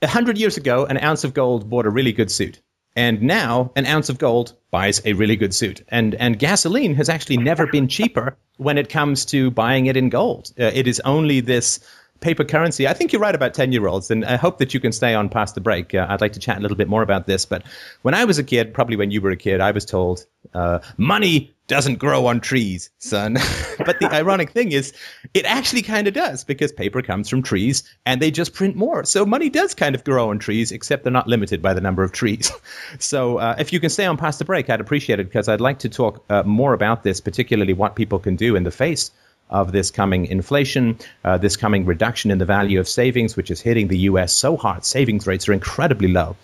[0.02, 2.62] A hundred years ago, an ounce of gold bought a really good suit.
[2.96, 5.84] And now an ounce of gold buys a really good suit.
[5.90, 10.10] And, and gasoline has actually never been cheaper when it comes to buying it in
[10.10, 10.52] gold.
[10.60, 11.80] Uh, it is only this
[12.20, 12.88] paper currency.
[12.88, 15.14] I think you're right about 10 year olds, and I hope that you can stay
[15.14, 15.94] on past the break.
[15.94, 17.46] Uh, I'd like to chat a little bit more about this.
[17.46, 17.64] But
[18.02, 20.80] when I was a kid, probably when you were a kid, I was told uh,
[20.98, 23.34] money doesn't grow on trees, son.
[23.86, 24.94] but the ironic thing is,
[25.34, 29.04] it actually kind of does because paper comes from trees and they just print more.
[29.04, 32.04] So money does kind of grow on trees, except they're not limited by the number
[32.04, 32.52] of trees.
[33.00, 35.62] so uh, if you can stay on past the break, I'd appreciate it because I'd
[35.62, 39.12] like to talk uh, more about this, particularly what people can do in the face
[39.50, 43.62] of this coming inflation, uh, this coming reduction in the value of savings, which is
[43.62, 44.34] hitting the U.S.
[44.34, 44.84] so hard.
[44.84, 46.36] Savings rates are incredibly low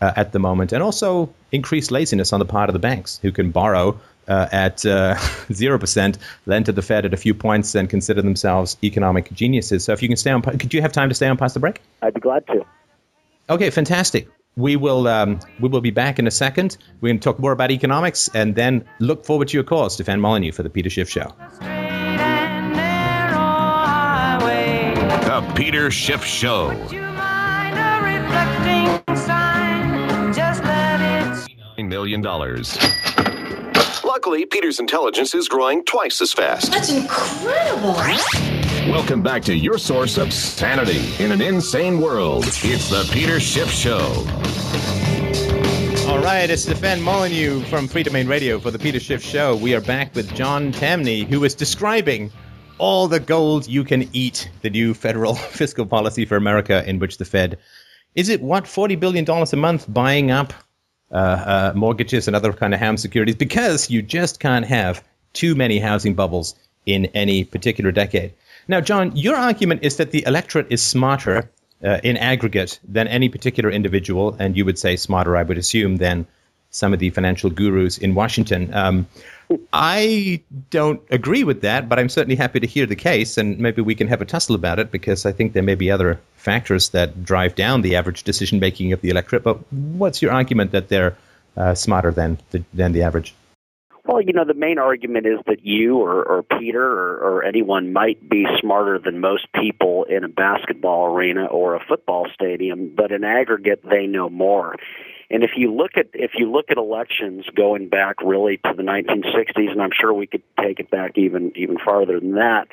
[0.00, 3.32] uh, at the moment, and also increased laziness on the part of the banks who
[3.32, 3.98] can borrow
[4.30, 5.16] uh, at uh,
[5.52, 6.16] zero percent,
[6.46, 9.84] lend to the Fed at a few points, and consider themselves economic geniuses.
[9.84, 11.60] So, if you can stay on, could you have time to stay on past the
[11.60, 11.82] break?
[12.00, 12.64] I'd be glad to.
[13.50, 14.28] Okay, fantastic.
[14.56, 16.78] We will um, we will be back in a second.
[17.00, 20.20] We're going to talk more about economics, and then look forward to your calls, Stefan
[20.20, 21.32] Molyneux for the Peter Schiff Show.
[25.26, 26.70] The Peter Schiff Show.
[31.78, 32.78] Million dollars.
[34.10, 36.72] Luckily, Peter's intelligence is growing twice as fast.
[36.72, 37.92] That's incredible.
[38.90, 42.44] Welcome back to your source of sanity in an insane world.
[42.44, 44.00] It's the Peter Schiff Show.
[46.10, 49.54] All right, it's Stefan Molyneux from Free Domain Radio for the Peter Schiff Show.
[49.54, 52.32] We are back with John Tamny, who is describing
[52.78, 57.18] all the gold you can eat, the new federal fiscal policy for America, in which
[57.18, 57.58] the Fed
[58.16, 60.52] is it what forty billion dollars a month buying up
[61.12, 65.54] uh, uh, mortgages and other kind of house securities because you just can't have too
[65.54, 66.54] many housing bubbles
[66.86, 68.32] in any particular decade.
[68.68, 71.50] Now, John, your argument is that the electorate is smarter
[71.82, 75.96] uh, in aggregate than any particular individual, and you would say smarter, I would assume,
[75.96, 76.26] than
[76.70, 78.72] some of the financial gurus in Washington.
[78.72, 79.06] Um,
[79.72, 83.82] I don't agree with that, but I'm certainly happy to hear the case, and maybe
[83.82, 86.90] we can have a tussle about it because I think there may be other factors
[86.90, 89.42] that drive down the average decision making of the electorate.
[89.42, 91.16] But what's your argument that they're
[91.56, 93.34] uh, smarter than the, than the average?
[94.06, 97.92] Well, you know, the main argument is that you or, or Peter or, or anyone
[97.92, 103.12] might be smarter than most people in a basketball arena or a football stadium, but
[103.12, 104.76] in aggregate, they know more.
[105.30, 108.82] And if you look at if you look at elections going back really to the
[108.82, 112.68] 1960s, and I'm sure we could take it back even even farther than that,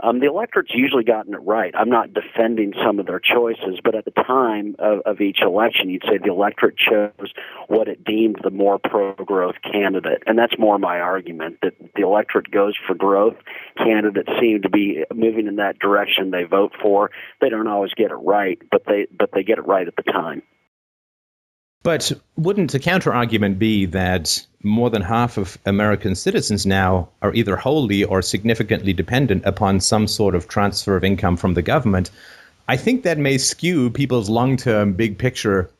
[0.00, 1.74] um, the electorate's usually gotten it right.
[1.74, 5.88] I'm not defending some of their choices, but at the time of, of each election,
[5.88, 7.32] you'd say the electorate chose
[7.68, 12.50] what it deemed the more pro-growth candidate, and that's more my argument that the electorate
[12.50, 13.36] goes for growth.
[13.78, 16.30] Candidates seem to be moving in that direction.
[16.30, 17.10] They vote for.
[17.40, 20.02] They don't always get it right, but they but they get it right at the
[20.02, 20.42] time.
[21.86, 27.32] But wouldn't a counter argument be that more than half of American citizens now are
[27.32, 32.10] either wholly or significantly dependent upon some sort of transfer of income from the government?
[32.66, 35.70] I think that may skew people's long term, big picture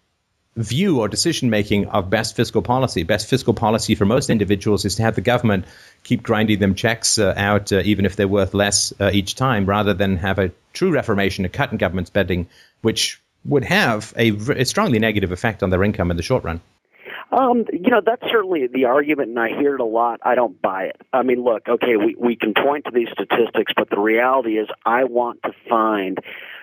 [0.55, 3.03] view or decision making of best fiscal policy.
[3.03, 5.65] Best fiscal policy for most individuals is to have the government
[6.05, 9.67] keep grinding them checks uh, out, uh, even if they're worth less uh, each time,
[9.67, 12.47] rather than have a true reformation, a cut in government spending,
[12.83, 16.61] which would have a, a strongly negative effect on their income in the short run.
[17.33, 20.21] Um, you know, that's certainly the argument, and I hear it a lot.
[20.23, 21.01] I don't buy it.
[21.13, 24.69] I mean, look, okay, we, we can point to these statistics, but the reality is
[24.85, 26.19] I want to find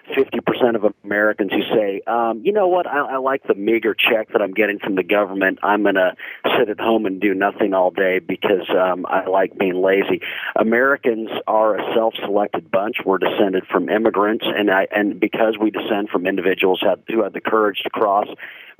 [0.09, 4.29] 50% of Americans who say, um, you know what, I, I like the meager check
[4.33, 5.59] that I'm getting from the government.
[5.63, 6.15] I'm going to
[6.57, 10.21] sit at home and do nothing all day because um, I like being lazy.
[10.55, 12.97] Americans are a self selected bunch.
[13.05, 17.23] We're descended from immigrants, and, I, and because we descend from individuals who had, who
[17.23, 18.27] had the courage to cross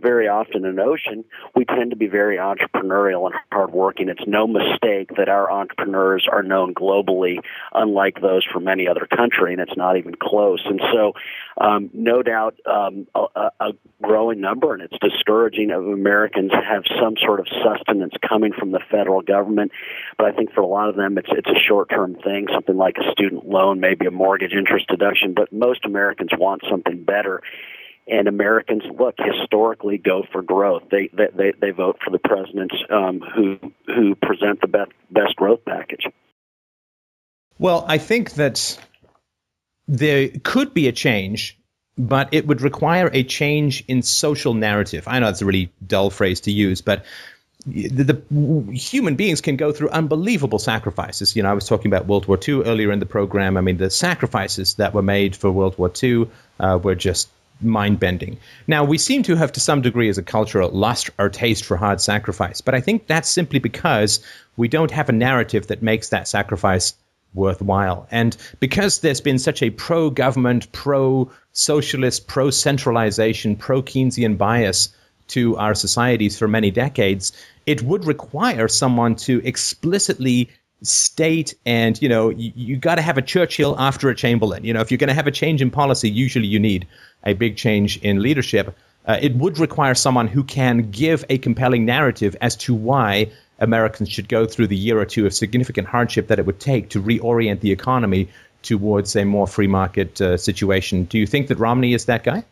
[0.02, 1.24] very often an ocean,
[1.56, 4.10] we tend to be very entrepreneurial and hardworking.
[4.10, 7.40] It's no mistake that our entrepreneurs are known globally,
[7.74, 10.62] unlike those from any other country, and it's not even close.
[10.66, 11.14] And so,
[11.60, 17.16] um, no doubt, um, a, a growing number, and it's discouraging of Americans have some
[17.18, 19.72] sort of sustenance coming from the federal government.
[20.18, 22.98] But I think for a lot of them, it's it's a short-term thing, something like
[22.98, 25.34] a student loan, maybe a mortgage interest deduction.
[25.34, 27.42] But most Americans want something better
[28.08, 30.84] and Americans look historically go for growth.
[30.92, 35.36] They they they, they vote for the presidents um, who who present the best best
[35.36, 36.06] growth package.
[37.60, 38.78] Well, I think that
[39.88, 41.58] there could be a change,
[41.98, 45.08] but it would require a change in social narrative.
[45.08, 47.06] I know it's a really dull phrase to use, but
[47.66, 51.36] the, the, human beings can go through unbelievable sacrifices.
[51.36, 53.56] You know, I was talking about World War II earlier in the program.
[53.56, 56.28] I mean, the sacrifices that were made for World War II
[56.60, 57.30] uh, were just
[57.62, 58.38] mind bending.
[58.68, 61.78] Now, we seem to have, to some degree, as a culture, lost our taste for
[61.78, 64.20] hard sacrifice, but I think that's simply because
[64.58, 66.94] we don't have a narrative that makes that sacrifice
[67.34, 68.08] worthwhile.
[68.12, 74.90] And because there's been such a pro government, pro socialist, pro centralization, pro Keynesian bias
[75.30, 77.32] to our societies for many decades,
[77.66, 80.50] it would require someone to explicitly
[80.84, 84.64] state and you know you, you got to have a churchill after a chamberlain.
[84.64, 86.88] You know if you're going to have a change in policy usually you need
[87.24, 88.76] a big change in leadership.
[89.06, 93.30] Uh, it would require someone who can give a compelling narrative as to why
[93.60, 96.90] americans should go through the year or two of significant hardship that it would take
[96.90, 98.30] to reorient the economy
[98.64, 101.04] towards a more free market uh, situation.
[101.04, 102.44] Do you think that romney is that guy?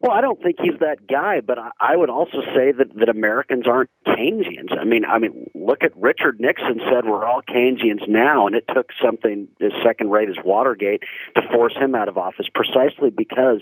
[0.00, 3.08] Well, I don't think he's that guy, but I, I would also say that that
[3.08, 4.78] Americans aren't Keynesians.
[4.78, 8.64] I mean, I mean, look at Richard Nixon said we're all Keynesians now, and it
[8.74, 11.02] took something as second rate as Watergate
[11.36, 13.60] to force him out of office, precisely because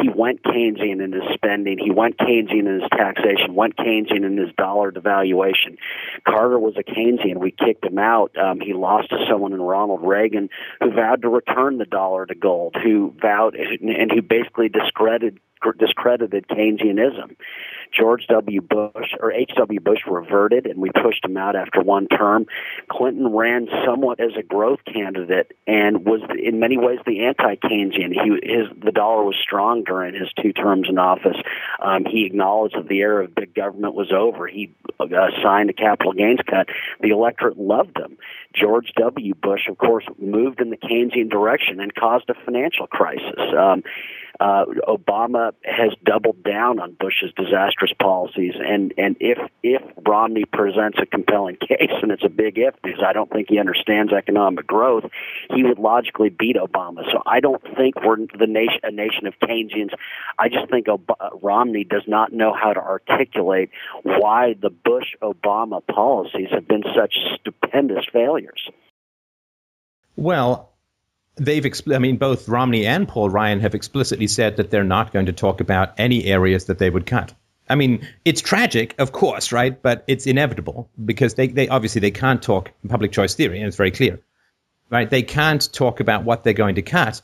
[0.00, 4.36] he went Keynesian in his spending, he went Keynesian in his taxation, went Keynesian in
[4.36, 5.76] his dollar devaluation.
[6.24, 7.38] Carter was a Keynesian.
[7.38, 8.30] We kicked him out.
[8.38, 12.34] Um, he lost to someone in Ronald Reagan who vowed to return the dollar to
[12.36, 15.40] gold, who vowed and who basically discredited
[15.78, 17.36] discredited Keynesianism.
[17.92, 18.60] George W.
[18.60, 19.80] Bush or H.W.
[19.80, 22.46] Bush reverted, and we pushed him out after one term.
[22.88, 28.82] Clinton ran somewhat as a growth candidate and was, in many ways, the anti-Keynesian.
[28.82, 31.36] The dollar was strong during his two terms in office.
[31.80, 34.46] Um, he acknowledged that the era of big government was over.
[34.46, 35.06] He uh,
[35.42, 36.68] signed a capital gains cut.
[37.00, 38.18] The electorate loved him.
[38.52, 39.34] George W.
[39.34, 43.38] Bush, of course, moved in the Keynesian direction and caused a financial crisis.
[43.56, 43.82] Um,
[44.40, 50.98] uh, Obama has doubled down on Bush's disastrous policies, and and if if Romney presents
[50.98, 54.66] a compelling case, and it's a big if because I don't think he understands economic
[54.66, 55.04] growth,
[55.54, 57.04] he would logically beat Obama.
[57.12, 59.90] So I don't think we're the nation a nation of Keynesians.
[60.38, 63.68] I just think Ob- Romney does not know how to articulate
[64.04, 68.70] why the Bush Obama policies have been such stupendous failures.
[70.16, 70.69] Well,
[71.36, 75.12] they've expl- I mean both Romney and Paul Ryan have explicitly said that they're not
[75.12, 77.32] going to talk about any areas that they would cut.
[77.68, 79.80] I mean, it's tragic, of course, right?
[79.80, 83.76] But it's inevitable because they, they obviously they can't talk public choice theory, and it's
[83.76, 84.20] very clear.
[84.90, 85.08] Right?
[85.08, 87.22] They can't talk about what they're going to cut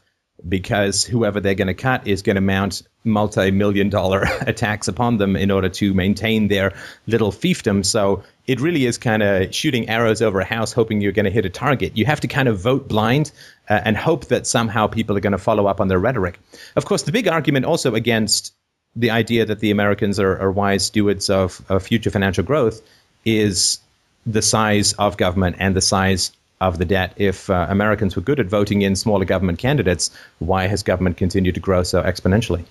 [0.49, 5.37] because whoever they're going to cut is going to mount multi-million dollar attacks upon them
[5.37, 6.72] in order to maintain their
[7.07, 7.84] little fiefdom.
[7.84, 11.30] So it really is kind of shooting arrows over a house, hoping you're going to
[11.30, 11.97] hit a target.
[11.97, 13.32] You have to kind of vote blind
[13.68, 16.39] uh, and hope that somehow people are going to follow up on their rhetoric.
[16.76, 18.53] Of course, the big argument also against
[18.95, 22.80] the idea that the Americans are, are wise stewards of, of future financial growth
[23.24, 23.78] is
[24.26, 27.12] the size of government and the size of the debt.
[27.16, 31.54] If uh, Americans were good at voting in smaller government candidates, why has government continued
[31.54, 32.64] to grow so exponentially?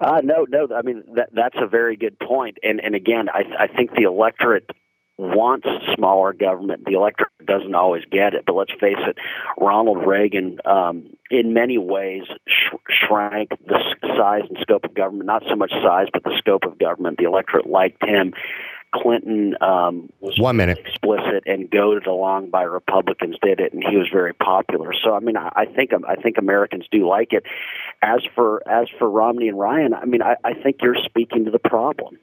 [0.00, 0.68] Uh, no, no.
[0.74, 2.58] I mean that that's a very good point.
[2.62, 4.70] And and again, I I think the electorate
[5.18, 6.84] wants smaller government.
[6.84, 8.44] The electorate doesn't always get it.
[8.46, 9.18] But let's face it,
[9.58, 13.80] Ronald Reagan, um, in many ways, sh- shrank the
[14.16, 15.26] size and scope of government.
[15.26, 17.18] Not so much size, but the scope of government.
[17.18, 18.32] The electorate liked him.
[18.94, 23.96] Clinton um, was one minute explicit and goaded along by Republicans did it, and he
[23.96, 24.92] was very popular.
[24.92, 27.44] So I mean, I, I think I think Americans do like it.
[28.02, 31.50] As for as for Romney and Ryan, I mean, I, I think you're speaking to
[31.50, 32.18] the problem.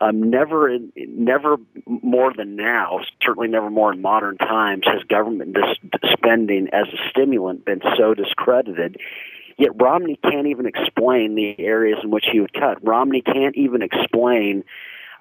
[0.00, 1.56] Um, never, never
[1.86, 6.96] more than now, certainly never more in modern times, has government dis- spending as a
[7.10, 8.98] stimulant been so discredited.
[9.56, 12.84] Yet Romney can't even explain the areas in which he would cut.
[12.84, 14.64] Romney can't even explain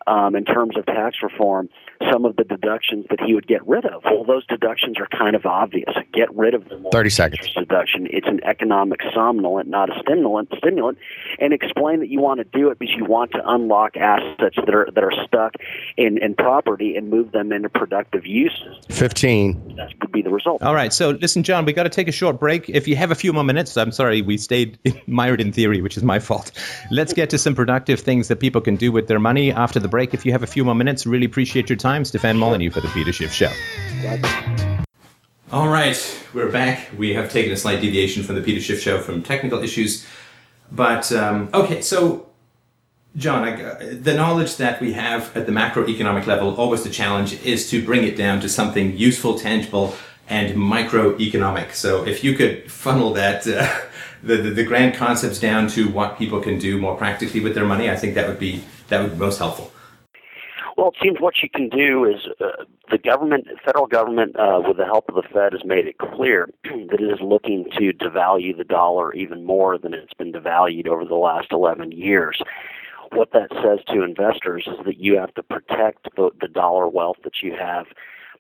[0.07, 1.69] um, in terms of tax reform
[2.11, 4.03] some of the deductions that he would get rid of.
[4.03, 5.89] Well, those deductions are kind of obvious.
[6.11, 7.53] Get rid of the 30 seconds.
[7.53, 8.07] deduction.
[8.09, 10.49] It's an economic somnolent, not a stimulant.
[10.57, 10.97] Stimulant,
[11.39, 14.73] and explain that you want to do it because you want to unlock assets that
[14.73, 15.55] are that are stuck
[15.97, 18.77] in, in property and move them into productive uses.
[18.89, 19.75] 15.
[19.75, 20.61] That would be the result.
[20.61, 20.91] All right.
[20.91, 22.69] So listen, John, we got to take a short break.
[22.69, 24.77] If you have a few more minutes, I'm sorry we stayed
[25.07, 26.51] mired in theory, which is my fault.
[26.91, 29.89] Let's get to some productive things that people can do with their money after the
[29.93, 30.15] break.
[30.15, 32.03] If you have a few more minutes, really appreciate your time.
[32.03, 33.51] Stefan Molyneux for the Peter Schiff Show.
[35.51, 36.89] All right, we're back.
[36.97, 40.03] We have taken a slight deviation from the Peter Schiff Show from technical issues.
[40.71, 42.27] But, um, okay, so,
[43.17, 47.69] John, I, the knowledge that we have at the macroeconomic level, always the challenge is
[47.69, 49.95] to bring it down to something useful, tangible,
[50.27, 51.73] and microeconomic.
[51.73, 53.71] So if you could funnel that, uh,
[54.23, 57.67] the, the, the grand concepts down to what people can do more practically with their
[57.67, 59.71] money, I think that would be that would be most helpful.
[60.77, 64.77] Well, it seems what you can do is uh, the government, federal government, uh, with
[64.77, 68.57] the help of the Fed, has made it clear that it is looking to devalue
[68.57, 72.41] the dollar even more than it's been devalued over the last 11 years.
[73.11, 77.17] What that says to investors is that you have to protect the, the dollar wealth
[77.23, 77.85] that you have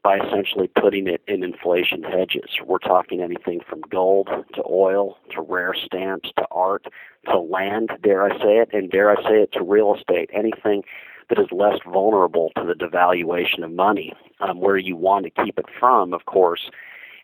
[0.03, 2.49] by essentially putting it in inflation hedges.
[2.65, 6.87] We're talking anything from gold to oil to rare stamps to art
[7.29, 10.29] to land, dare I say it, and dare I say it, to real estate.
[10.33, 10.83] Anything
[11.29, 14.13] that is less vulnerable to the devaluation of money.
[14.39, 16.69] Um, where you want to keep it from, of course,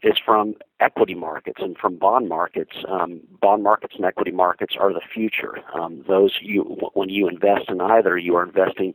[0.03, 2.77] is from equity markets and from bond markets.
[2.87, 5.59] Um, bond markets and equity markets are the future.
[5.73, 6.61] Um, those you,
[6.93, 8.93] when you invest in either, you are investing.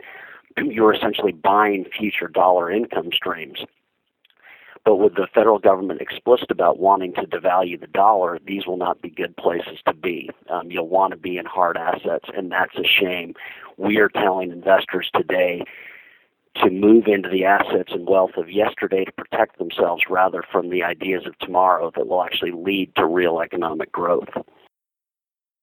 [0.56, 3.64] You're essentially buying future dollar income streams.
[4.84, 9.00] But with the federal government explicit about wanting to devalue the dollar, these will not
[9.00, 10.30] be good places to be.
[10.50, 13.34] Um, you'll want to be in hard assets, and that's a shame.
[13.78, 15.64] We are telling investors today
[16.56, 20.84] to move into the assets and wealth of yesterday to protect themselves rather from the
[20.84, 24.28] ideas of tomorrow that will actually lead to real economic growth.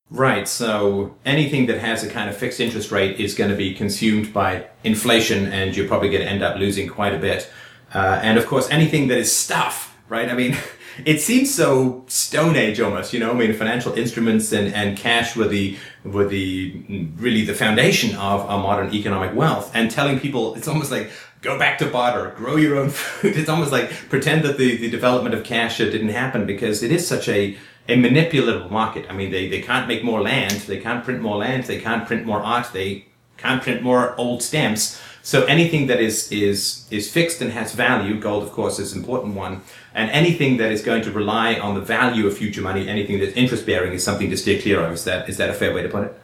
[0.09, 0.47] Right.
[0.47, 4.33] So anything that has a kind of fixed interest rate is going to be consumed
[4.33, 7.49] by inflation, and you're probably going to end up losing quite a bit.
[7.93, 10.29] Uh, and of course, anything that is stuff, right?
[10.29, 10.57] I mean,
[11.05, 13.31] it seems so Stone Age almost, you know.
[13.31, 16.83] I mean, financial instruments and, and cash were the were the
[17.17, 19.71] really the foundation of our modern economic wealth.
[19.73, 21.11] And telling people it's almost like
[21.41, 23.37] go back to barter, grow your own food.
[23.37, 27.07] It's almost like pretend that the, the development of cash didn't happen because it is
[27.07, 27.57] such a
[27.89, 29.05] a manipulative market.
[29.09, 32.05] I mean, they, they can't make more land, they can't print more land, they can't
[32.05, 33.05] print more art, they
[33.37, 35.01] can't print more old stamps.
[35.23, 38.99] So anything that is is is fixed and has value, gold of course is an
[38.99, 39.61] important one,
[39.93, 43.33] and anything that is going to rely on the value of future money, anything that's
[43.33, 44.93] interest bearing, is something to steer clear of.
[44.93, 46.20] Is that is that a fair way to put it?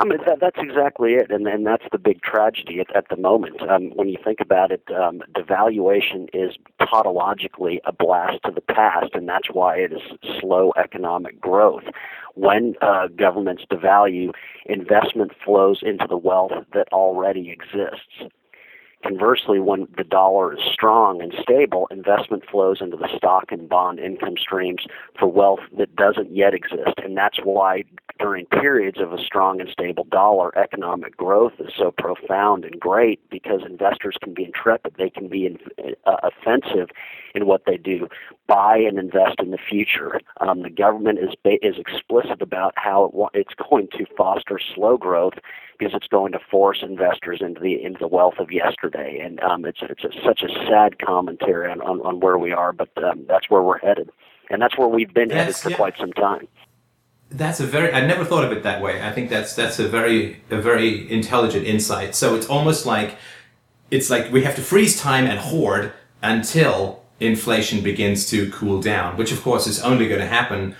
[0.00, 3.16] I mean, that, that's exactly it, and, and that's the big tragedy at, at the
[3.16, 3.60] moment.
[3.62, 9.10] Um, when you think about it, um, devaluation is tautologically a blast to the past,
[9.14, 10.00] and that's why it is
[10.40, 11.84] slow economic growth.
[12.34, 14.32] When uh, governments devalue,
[14.64, 18.32] investment flows into the wealth that already exists.
[19.02, 23.98] Conversely, when the dollar is strong and stable, investment flows into the stock and bond
[23.98, 24.84] income streams
[25.18, 26.98] for wealth that doesn't yet exist.
[27.02, 27.84] And that's why
[28.18, 33.20] during periods of a strong and stable dollar, economic growth is so profound and great
[33.30, 34.94] because investors can be intrepid.
[34.98, 35.58] They can be
[36.04, 36.90] uh, offensive
[37.34, 38.08] in what they do.
[38.46, 40.20] Buy and invest in the future.
[40.40, 41.30] Um, the government is,
[41.62, 45.34] is explicit about how it, it's going to foster slow growth
[45.78, 49.64] because it's going to force investors into the into the wealth of yesterday, and um,
[49.64, 53.24] it's it's a, such a sad commentary on, on, on where we are, but um,
[53.26, 54.10] that's where we're headed,
[54.50, 55.76] and that's where we've been headed for yeah.
[55.76, 56.46] quite some time.
[57.30, 59.02] That's a very I never thought of it that way.
[59.02, 62.14] I think that's that's a very a very intelligent insight.
[62.14, 63.16] So it's almost like
[63.90, 69.16] it's like we have to freeze time and hoard until inflation begins to cool down,
[69.16, 70.74] which of course is only going to happen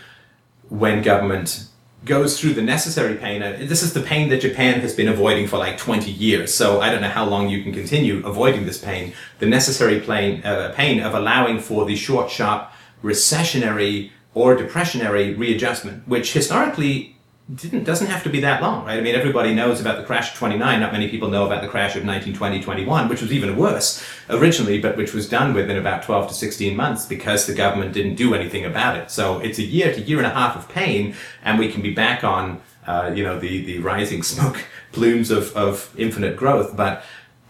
[0.69, 1.67] when government
[2.05, 3.41] goes through the necessary pain.
[3.41, 6.55] This is the pain that Japan has been avoiding for like 20 years.
[6.55, 9.13] So I don't know how long you can continue avoiding this pain.
[9.39, 12.71] The necessary pain, uh, pain of allowing for the short, sharp,
[13.05, 17.17] recessionary or depressionary readjustment, which historically
[17.55, 18.99] didn't doesn't have to be that long, right?
[18.99, 20.81] I mean, everybody knows about the crash of 29.
[20.81, 24.97] Not many people know about the crash of 1920-21, which was even worse originally, but
[24.97, 28.65] which was done within about 12 to 16 months because the government didn't do anything
[28.65, 29.11] about it.
[29.11, 31.93] So it's a year to year and a half of pain, and we can be
[31.93, 37.03] back on, uh, you know, the the rising smoke plumes of of infinite growth, but.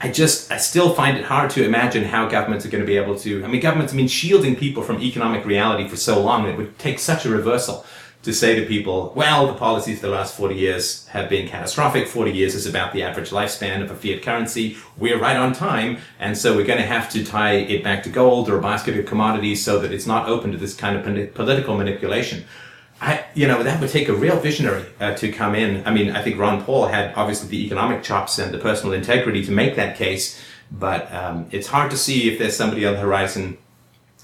[0.02, 2.96] I just, I still find it hard to imagine how governments are going to be
[2.96, 3.44] able to.
[3.44, 6.78] I mean, governments have been shielding people from economic reality for so long, it would
[6.78, 7.84] take such a reversal
[8.22, 12.06] to say to people, well, the policies of the last 40 years have been catastrophic.
[12.06, 14.76] 40 years is about the average lifespan of a fiat currency.
[14.98, 15.98] We're right on time.
[16.18, 18.98] And so we're going to have to tie it back to gold or a basket
[18.98, 22.44] of commodities so that it's not open to this kind of political manipulation.
[23.00, 25.86] I, you know, that would take a real visionary uh, to come in.
[25.86, 29.42] I mean, I think Ron Paul had obviously the economic chops and the personal integrity
[29.46, 30.38] to make that case,
[30.70, 33.56] but um, it's hard to see if there's somebody on the horizon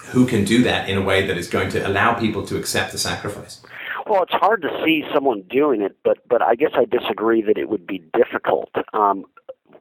[0.08, 2.92] who can do that in a way that is going to allow people to accept
[2.92, 3.62] the sacrifice.
[4.08, 7.58] Well, it's hard to see someone doing it, but but I guess I disagree that
[7.58, 8.70] it would be difficult.
[8.92, 9.24] Um,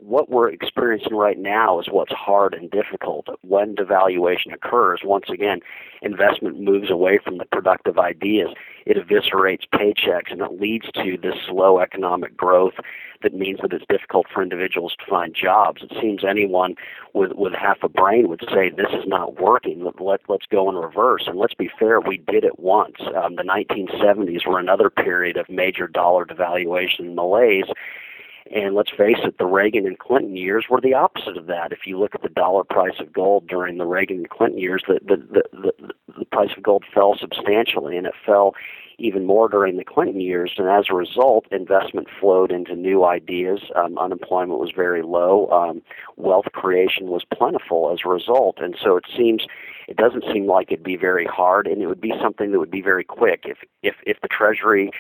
[0.05, 3.27] what we're experiencing right now is what's hard and difficult.
[3.41, 5.61] When devaluation occurs, once again,
[6.03, 8.49] investment moves away from the productive ideas.
[8.85, 12.75] It eviscerates paychecks and it leads to this slow economic growth
[13.23, 15.81] that means that it's difficult for individuals to find jobs.
[15.81, 16.75] It seems anyone
[17.13, 19.83] with, with half a brain would say this is not working.
[19.83, 21.23] Let, let, let's go in reverse.
[21.25, 22.97] And let's be fair, we did it once.
[23.15, 27.65] Um, the 1970s were another period of major dollar devaluation malaise
[28.51, 31.71] And let's face it, the Reagan and Clinton years were the opposite of that.
[31.71, 34.83] If you look at the dollar price of gold during the Reagan and Clinton years,
[34.87, 38.53] the the the, the, the price of gold fell substantially, and it fell
[38.97, 40.53] even more during the Clinton years.
[40.57, 43.59] And as a result, investment flowed into new ideas.
[43.75, 45.49] Um, unemployment was very low.
[45.49, 45.81] Um,
[46.15, 48.59] wealth creation was plentiful as a result.
[48.59, 49.47] And so it seems,
[49.87, 52.71] it doesn't seem like it'd be very hard, and it would be something that would
[52.71, 53.41] be very quick.
[53.45, 54.91] If if if the Treasury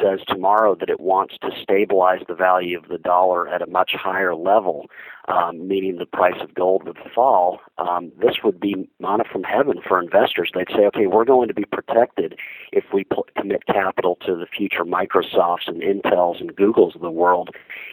[0.00, 3.92] says tomorrow that it wants to stabilize the value of the dollar at a much
[3.94, 4.86] higher level,
[5.28, 9.80] um, meaning the price of gold would fall, um, this would be manna from heaven
[9.86, 10.50] for investors.
[10.54, 12.36] They'd say, okay, we're going to be protected
[12.72, 17.10] if we pl- commit capital to the future Microsofts and Intels and Googles of the
[17.10, 17.50] world,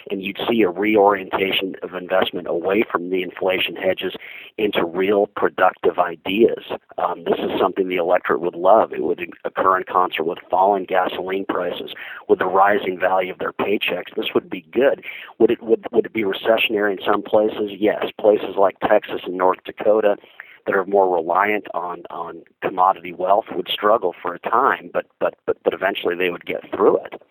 [0.09, 4.15] and you'd see a reorientation of investment away from the inflation hedges
[4.57, 6.63] into real productive ideas.
[6.97, 8.93] Um, this is something the electorate would love.
[8.93, 11.84] It would occur in concert with falling gasoline prices,
[12.27, 14.15] with the rising value of their paychecks.
[14.15, 15.03] This would be good.
[15.39, 17.71] Would it would would it be recessionary in some places?
[17.77, 18.05] Yes.
[18.19, 20.17] Places like Texas and North Dakota
[20.65, 25.35] that are more reliant on on commodity wealth would struggle for a time, but but
[25.45, 27.21] but but eventually they would get through it.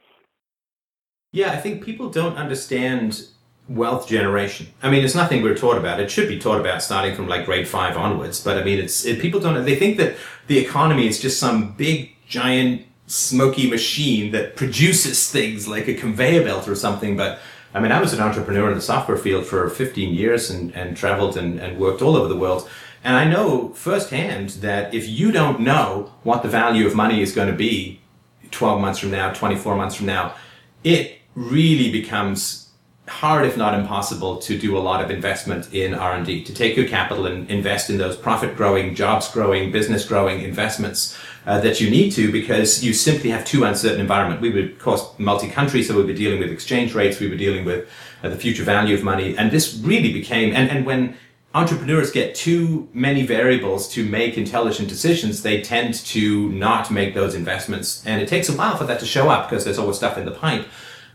[1.33, 3.27] Yeah, I think people don't understand
[3.69, 4.69] wealth generation.
[4.83, 5.99] I mean, it's nothing we're taught about.
[5.99, 8.43] It should be taught about starting from like grade five onwards.
[8.43, 9.65] But I mean, it's it, people don't.
[9.65, 15.69] They think that the economy is just some big giant smoky machine that produces things
[15.69, 17.17] like a conveyor belt or something.
[17.17, 17.41] But
[17.75, 20.97] I mean, I was an entrepreneur in the software field for 15 years and, and
[20.97, 22.69] traveled and, and worked all over the world.
[23.03, 27.35] And I know firsthand that if you don't know what the value of money is
[27.35, 28.01] going to be
[28.51, 30.35] 12 months from now, 24 months from now,
[30.83, 32.65] it really becomes
[33.09, 36.89] hard if not impossible to do a lot of investment in r&d to take your
[36.89, 41.15] capital and invest in those profit growing jobs growing business growing investments
[41.47, 45.19] uh, that you need to because you simply have too uncertain environment we would cost
[45.19, 47.89] multi-country so we were dealing with exchange rates we were dealing with
[48.23, 51.17] uh, the future value of money and this really became and, and when
[51.55, 57.35] entrepreneurs get too many variables to make intelligent decisions, they tend to not make those
[57.35, 58.05] investments.
[58.05, 60.25] And it takes a while for that to show up because there's always stuff in
[60.25, 60.67] the pipe.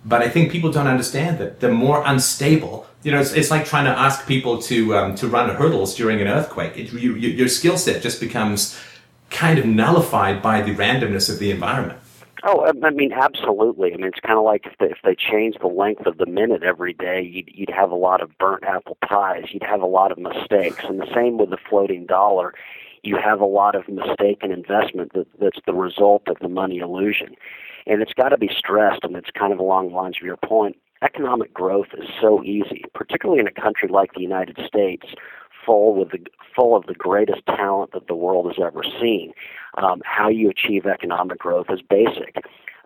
[0.05, 3.65] But I think people don't understand that the more unstable, you know, it's, it's like
[3.65, 6.77] trying to ask people to um, to run hurdles during an earthquake.
[6.77, 8.79] It, you, you, your skill set just becomes
[9.29, 11.99] kind of nullified by the randomness of the environment.
[12.43, 13.93] Oh, I mean, absolutely.
[13.93, 16.25] I mean, it's kind of like if they, if they change the length of the
[16.25, 19.47] minute every day, you'd, you'd have a lot of burnt apple pies.
[19.51, 20.85] You'd have a lot of mistakes.
[20.87, 22.53] And the same with the floating dollar.
[23.03, 27.35] You have a lot of mistaken investment that, that's the result of the money illusion.
[27.87, 30.37] And it's got to be stressed, and it's kind of along the lines of your
[30.37, 30.77] point.
[31.01, 35.07] Economic growth is so easy, particularly in a country like the United States,
[35.69, 39.33] full with the full of the greatest talent that the world has ever seen.
[39.77, 42.37] Um, how you achieve economic growth is basic.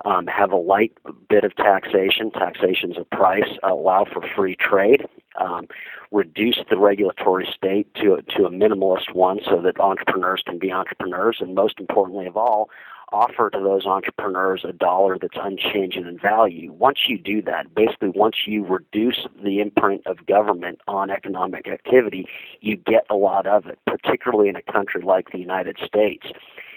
[0.04, 0.92] Um, have a light
[1.30, 2.30] bit of taxation.
[2.32, 3.58] Taxation's a price.
[3.64, 5.08] Allow for free trade.
[5.40, 5.68] Um,
[6.12, 10.72] reduce the regulatory state to a, to a minimalist one, so that entrepreneurs can be
[10.72, 12.70] entrepreneurs, and most importantly of all,
[13.14, 16.74] offer to those entrepreneurs a dollar that's unchanging in value.
[16.74, 22.28] Once you do that, basically once you reduce the imprint of government on economic activity,
[22.60, 26.28] you get a lot of it, particularly in a country like the United States.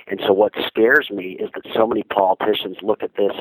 [0.08, 3.32] And so what scares me is that so many politicians look at this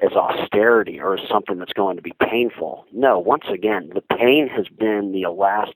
[0.00, 2.84] as austerity or as something that's going to be painful.
[2.92, 5.72] No, once again, the pain has been the last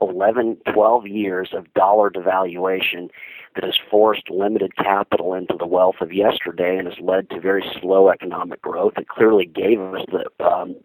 [0.00, 3.08] 11, 12 years of dollar devaluation
[3.56, 7.64] that has forced limited capital into the wealth of yesterday and has led to very
[7.80, 8.92] slow economic growth.
[8.98, 10.76] It clearly gave us the um,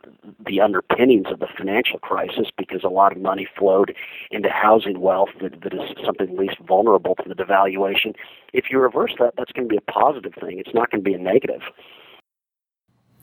[0.48, 3.94] the underpinnings of the financial crisis because a lot of money flowed
[4.32, 8.16] into housing wealth that, that is something least vulnerable to the devaluation.
[8.54, 10.58] If you reverse that, that's going to be a positive thing.
[10.58, 11.62] It's not going to be a negative.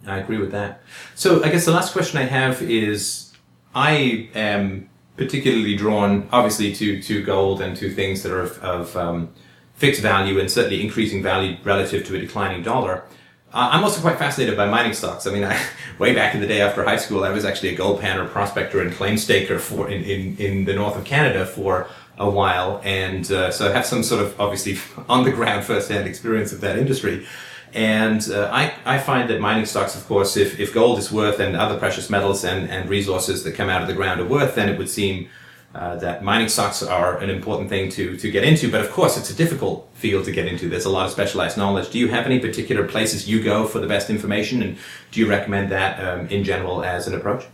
[0.06, 0.82] I agree with that.
[1.14, 3.32] So I guess the last question I have is
[3.74, 8.96] I am particularly drawn, obviously, to, to gold and to things that are of, of
[8.96, 9.28] um,
[9.74, 13.04] fixed value and certainly increasing value relative to a declining dollar.
[13.52, 15.26] Uh, I'm also quite fascinated by mining stocks.
[15.26, 15.60] I mean, I,
[15.98, 18.80] way back in the day after high school, I was actually a gold panner, prospector,
[18.80, 23.30] and claim staker for in, in, in the north of Canada for a while, and
[23.30, 24.76] uh, so I have some sort of obviously
[25.08, 27.26] on the ground first-hand experience of that industry.
[27.74, 31.40] And uh, I, I find that mining stocks, of course, if, if gold is worth
[31.40, 34.54] and other precious metals and, and resources that come out of the ground are worth,
[34.54, 35.28] then it would seem
[35.74, 38.70] uh, that mining stocks are an important thing to, to get into.
[38.70, 40.68] But of course, it's a difficult field to get into.
[40.68, 41.90] There's a lot of specialized knowledge.
[41.90, 44.62] Do you have any particular places you go for the best information?
[44.62, 44.78] And
[45.10, 47.44] do you recommend that um, in general as an approach?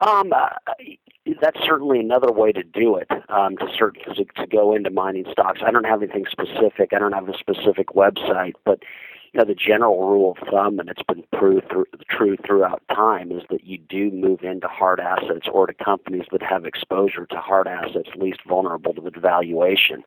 [0.00, 0.48] Um, uh,
[1.40, 3.08] that's certainly another way to do it.
[3.28, 5.60] Um, to, start, to to go into mining stocks.
[5.64, 6.92] I don't have anything specific.
[6.92, 8.82] I don't have a specific website, but
[9.32, 13.32] you know, the general rule of thumb, and it's been proved through, true throughout time,
[13.32, 17.36] is that you do move into hard assets or to companies that have exposure to
[17.36, 20.02] hard assets least vulnerable to the devaluation.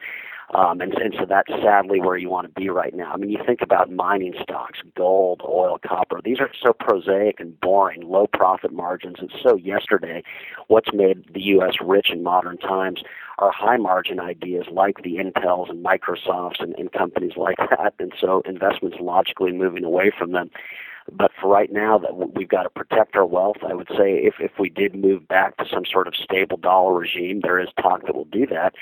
[0.53, 3.11] Um, and, and so that's sadly where you want to be right now.
[3.11, 6.21] I mean, you think about mining stocks, gold, oil, copper.
[6.23, 9.15] These are so prosaic and boring, low profit margins.
[9.19, 10.21] And so yesterday,
[10.67, 11.73] what's made the U.S.
[11.81, 13.01] rich in modern times
[13.37, 17.93] are high margin ideas like the Intels and Microsofts and, and companies like that.
[17.99, 20.49] And so investments logically moving away from them.
[21.11, 23.57] But for right now, that we've got to protect our wealth.
[23.67, 26.97] I would say if if we did move back to some sort of stable dollar
[26.97, 28.73] regime, there is talk that will do that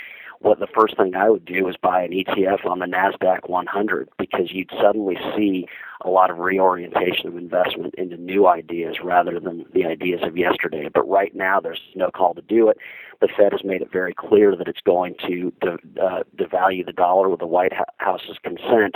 [0.43, 4.09] what the first thing I would do is buy an ETF on the Nasdaq 100
[4.19, 5.67] because you'd suddenly see
[6.01, 10.89] a lot of reorientation of investment into new ideas rather than the ideas of yesterday.
[10.93, 12.77] But right now, there's no call to do it.
[13.21, 17.29] The Fed has made it very clear that it's going to uh, devalue the dollar
[17.29, 18.95] with the White House's consent.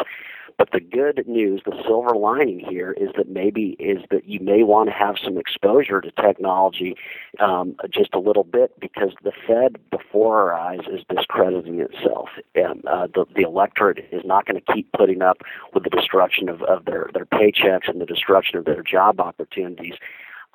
[0.57, 4.63] But the good news, the silver lining here, is that maybe is that you may
[4.63, 6.95] want to have some exposure to technology
[7.39, 12.29] um, just a little bit because the Fed, before our eyes, is discrediting itself.
[12.55, 15.37] And uh, the, the electorate is not going to keep putting up
[15.75, 19.93] with the destruction of, of their, their paychecks and the destruction of their job opportunities.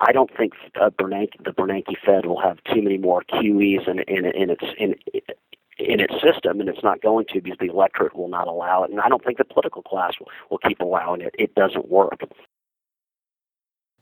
[0.01, 3.99] I don't think uh, Bernanke, the Bernanke Fed will have too many more QEs in,
[3.99, 4.95] in, in its in,
[5.79, 8.91] in its system, and it's not going to because the electorate will not allow it.
[8.91, 11.33] And I don't think the political class will, will keep allowing it.
[11.37, 12.21] It doesn't work.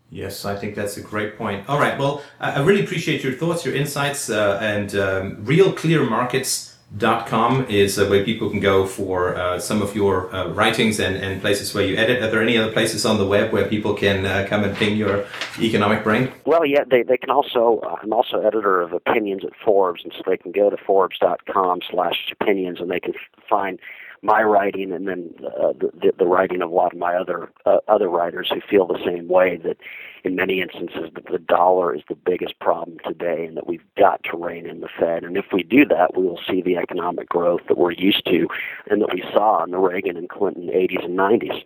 [0.09, 1.69] Yes, I think that's a great point.
[1.69, 6.03] All right, well, I really appreciate your thoughts, your insights, uh, and um, real clear
[6.03, 10.99] markets com is uh, where people can go for uh, some of your uh, writings
[10.99, 12.21] and, and places where you edit.
[12.21, 14.97] Are there any other places on the web where people can uh, come and ping
[14.97, 15.25] your
[15.59, 16.31] economic brain?
[16.45, 20.13] Well, yeah, they, they can also, uh, I'm also editor of opinions at Forbes, and
[20.13, 23.13] so they can go to forbes.com slash opinions and they can
[23.49, 23.79] find
[24.21, 27.51] my writing and then uh, the, the writing of a lot of my other
[27.87, 29.77] other writers who feel the same way that
[30.23, 34.23] in many instances that the dollar is the biggest problem today and that we've got
[34.23, 37.29] to rein in the Fed and if we do that we will see the economic
[37.29, 38.47] growth that we're used to
[38.89, 41.63] and that we saw in the Reagan and Clinton 80s and 90s.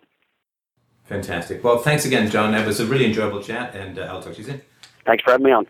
[1.04, 1.62] Fantastic.
[1.62, 2.52] Well, thanks again, John.
[2.52, 4.62] That was a really enjoyable chat, and uh, I'll talk to you soon.
[5.04, 5.66] Thanks for having me on.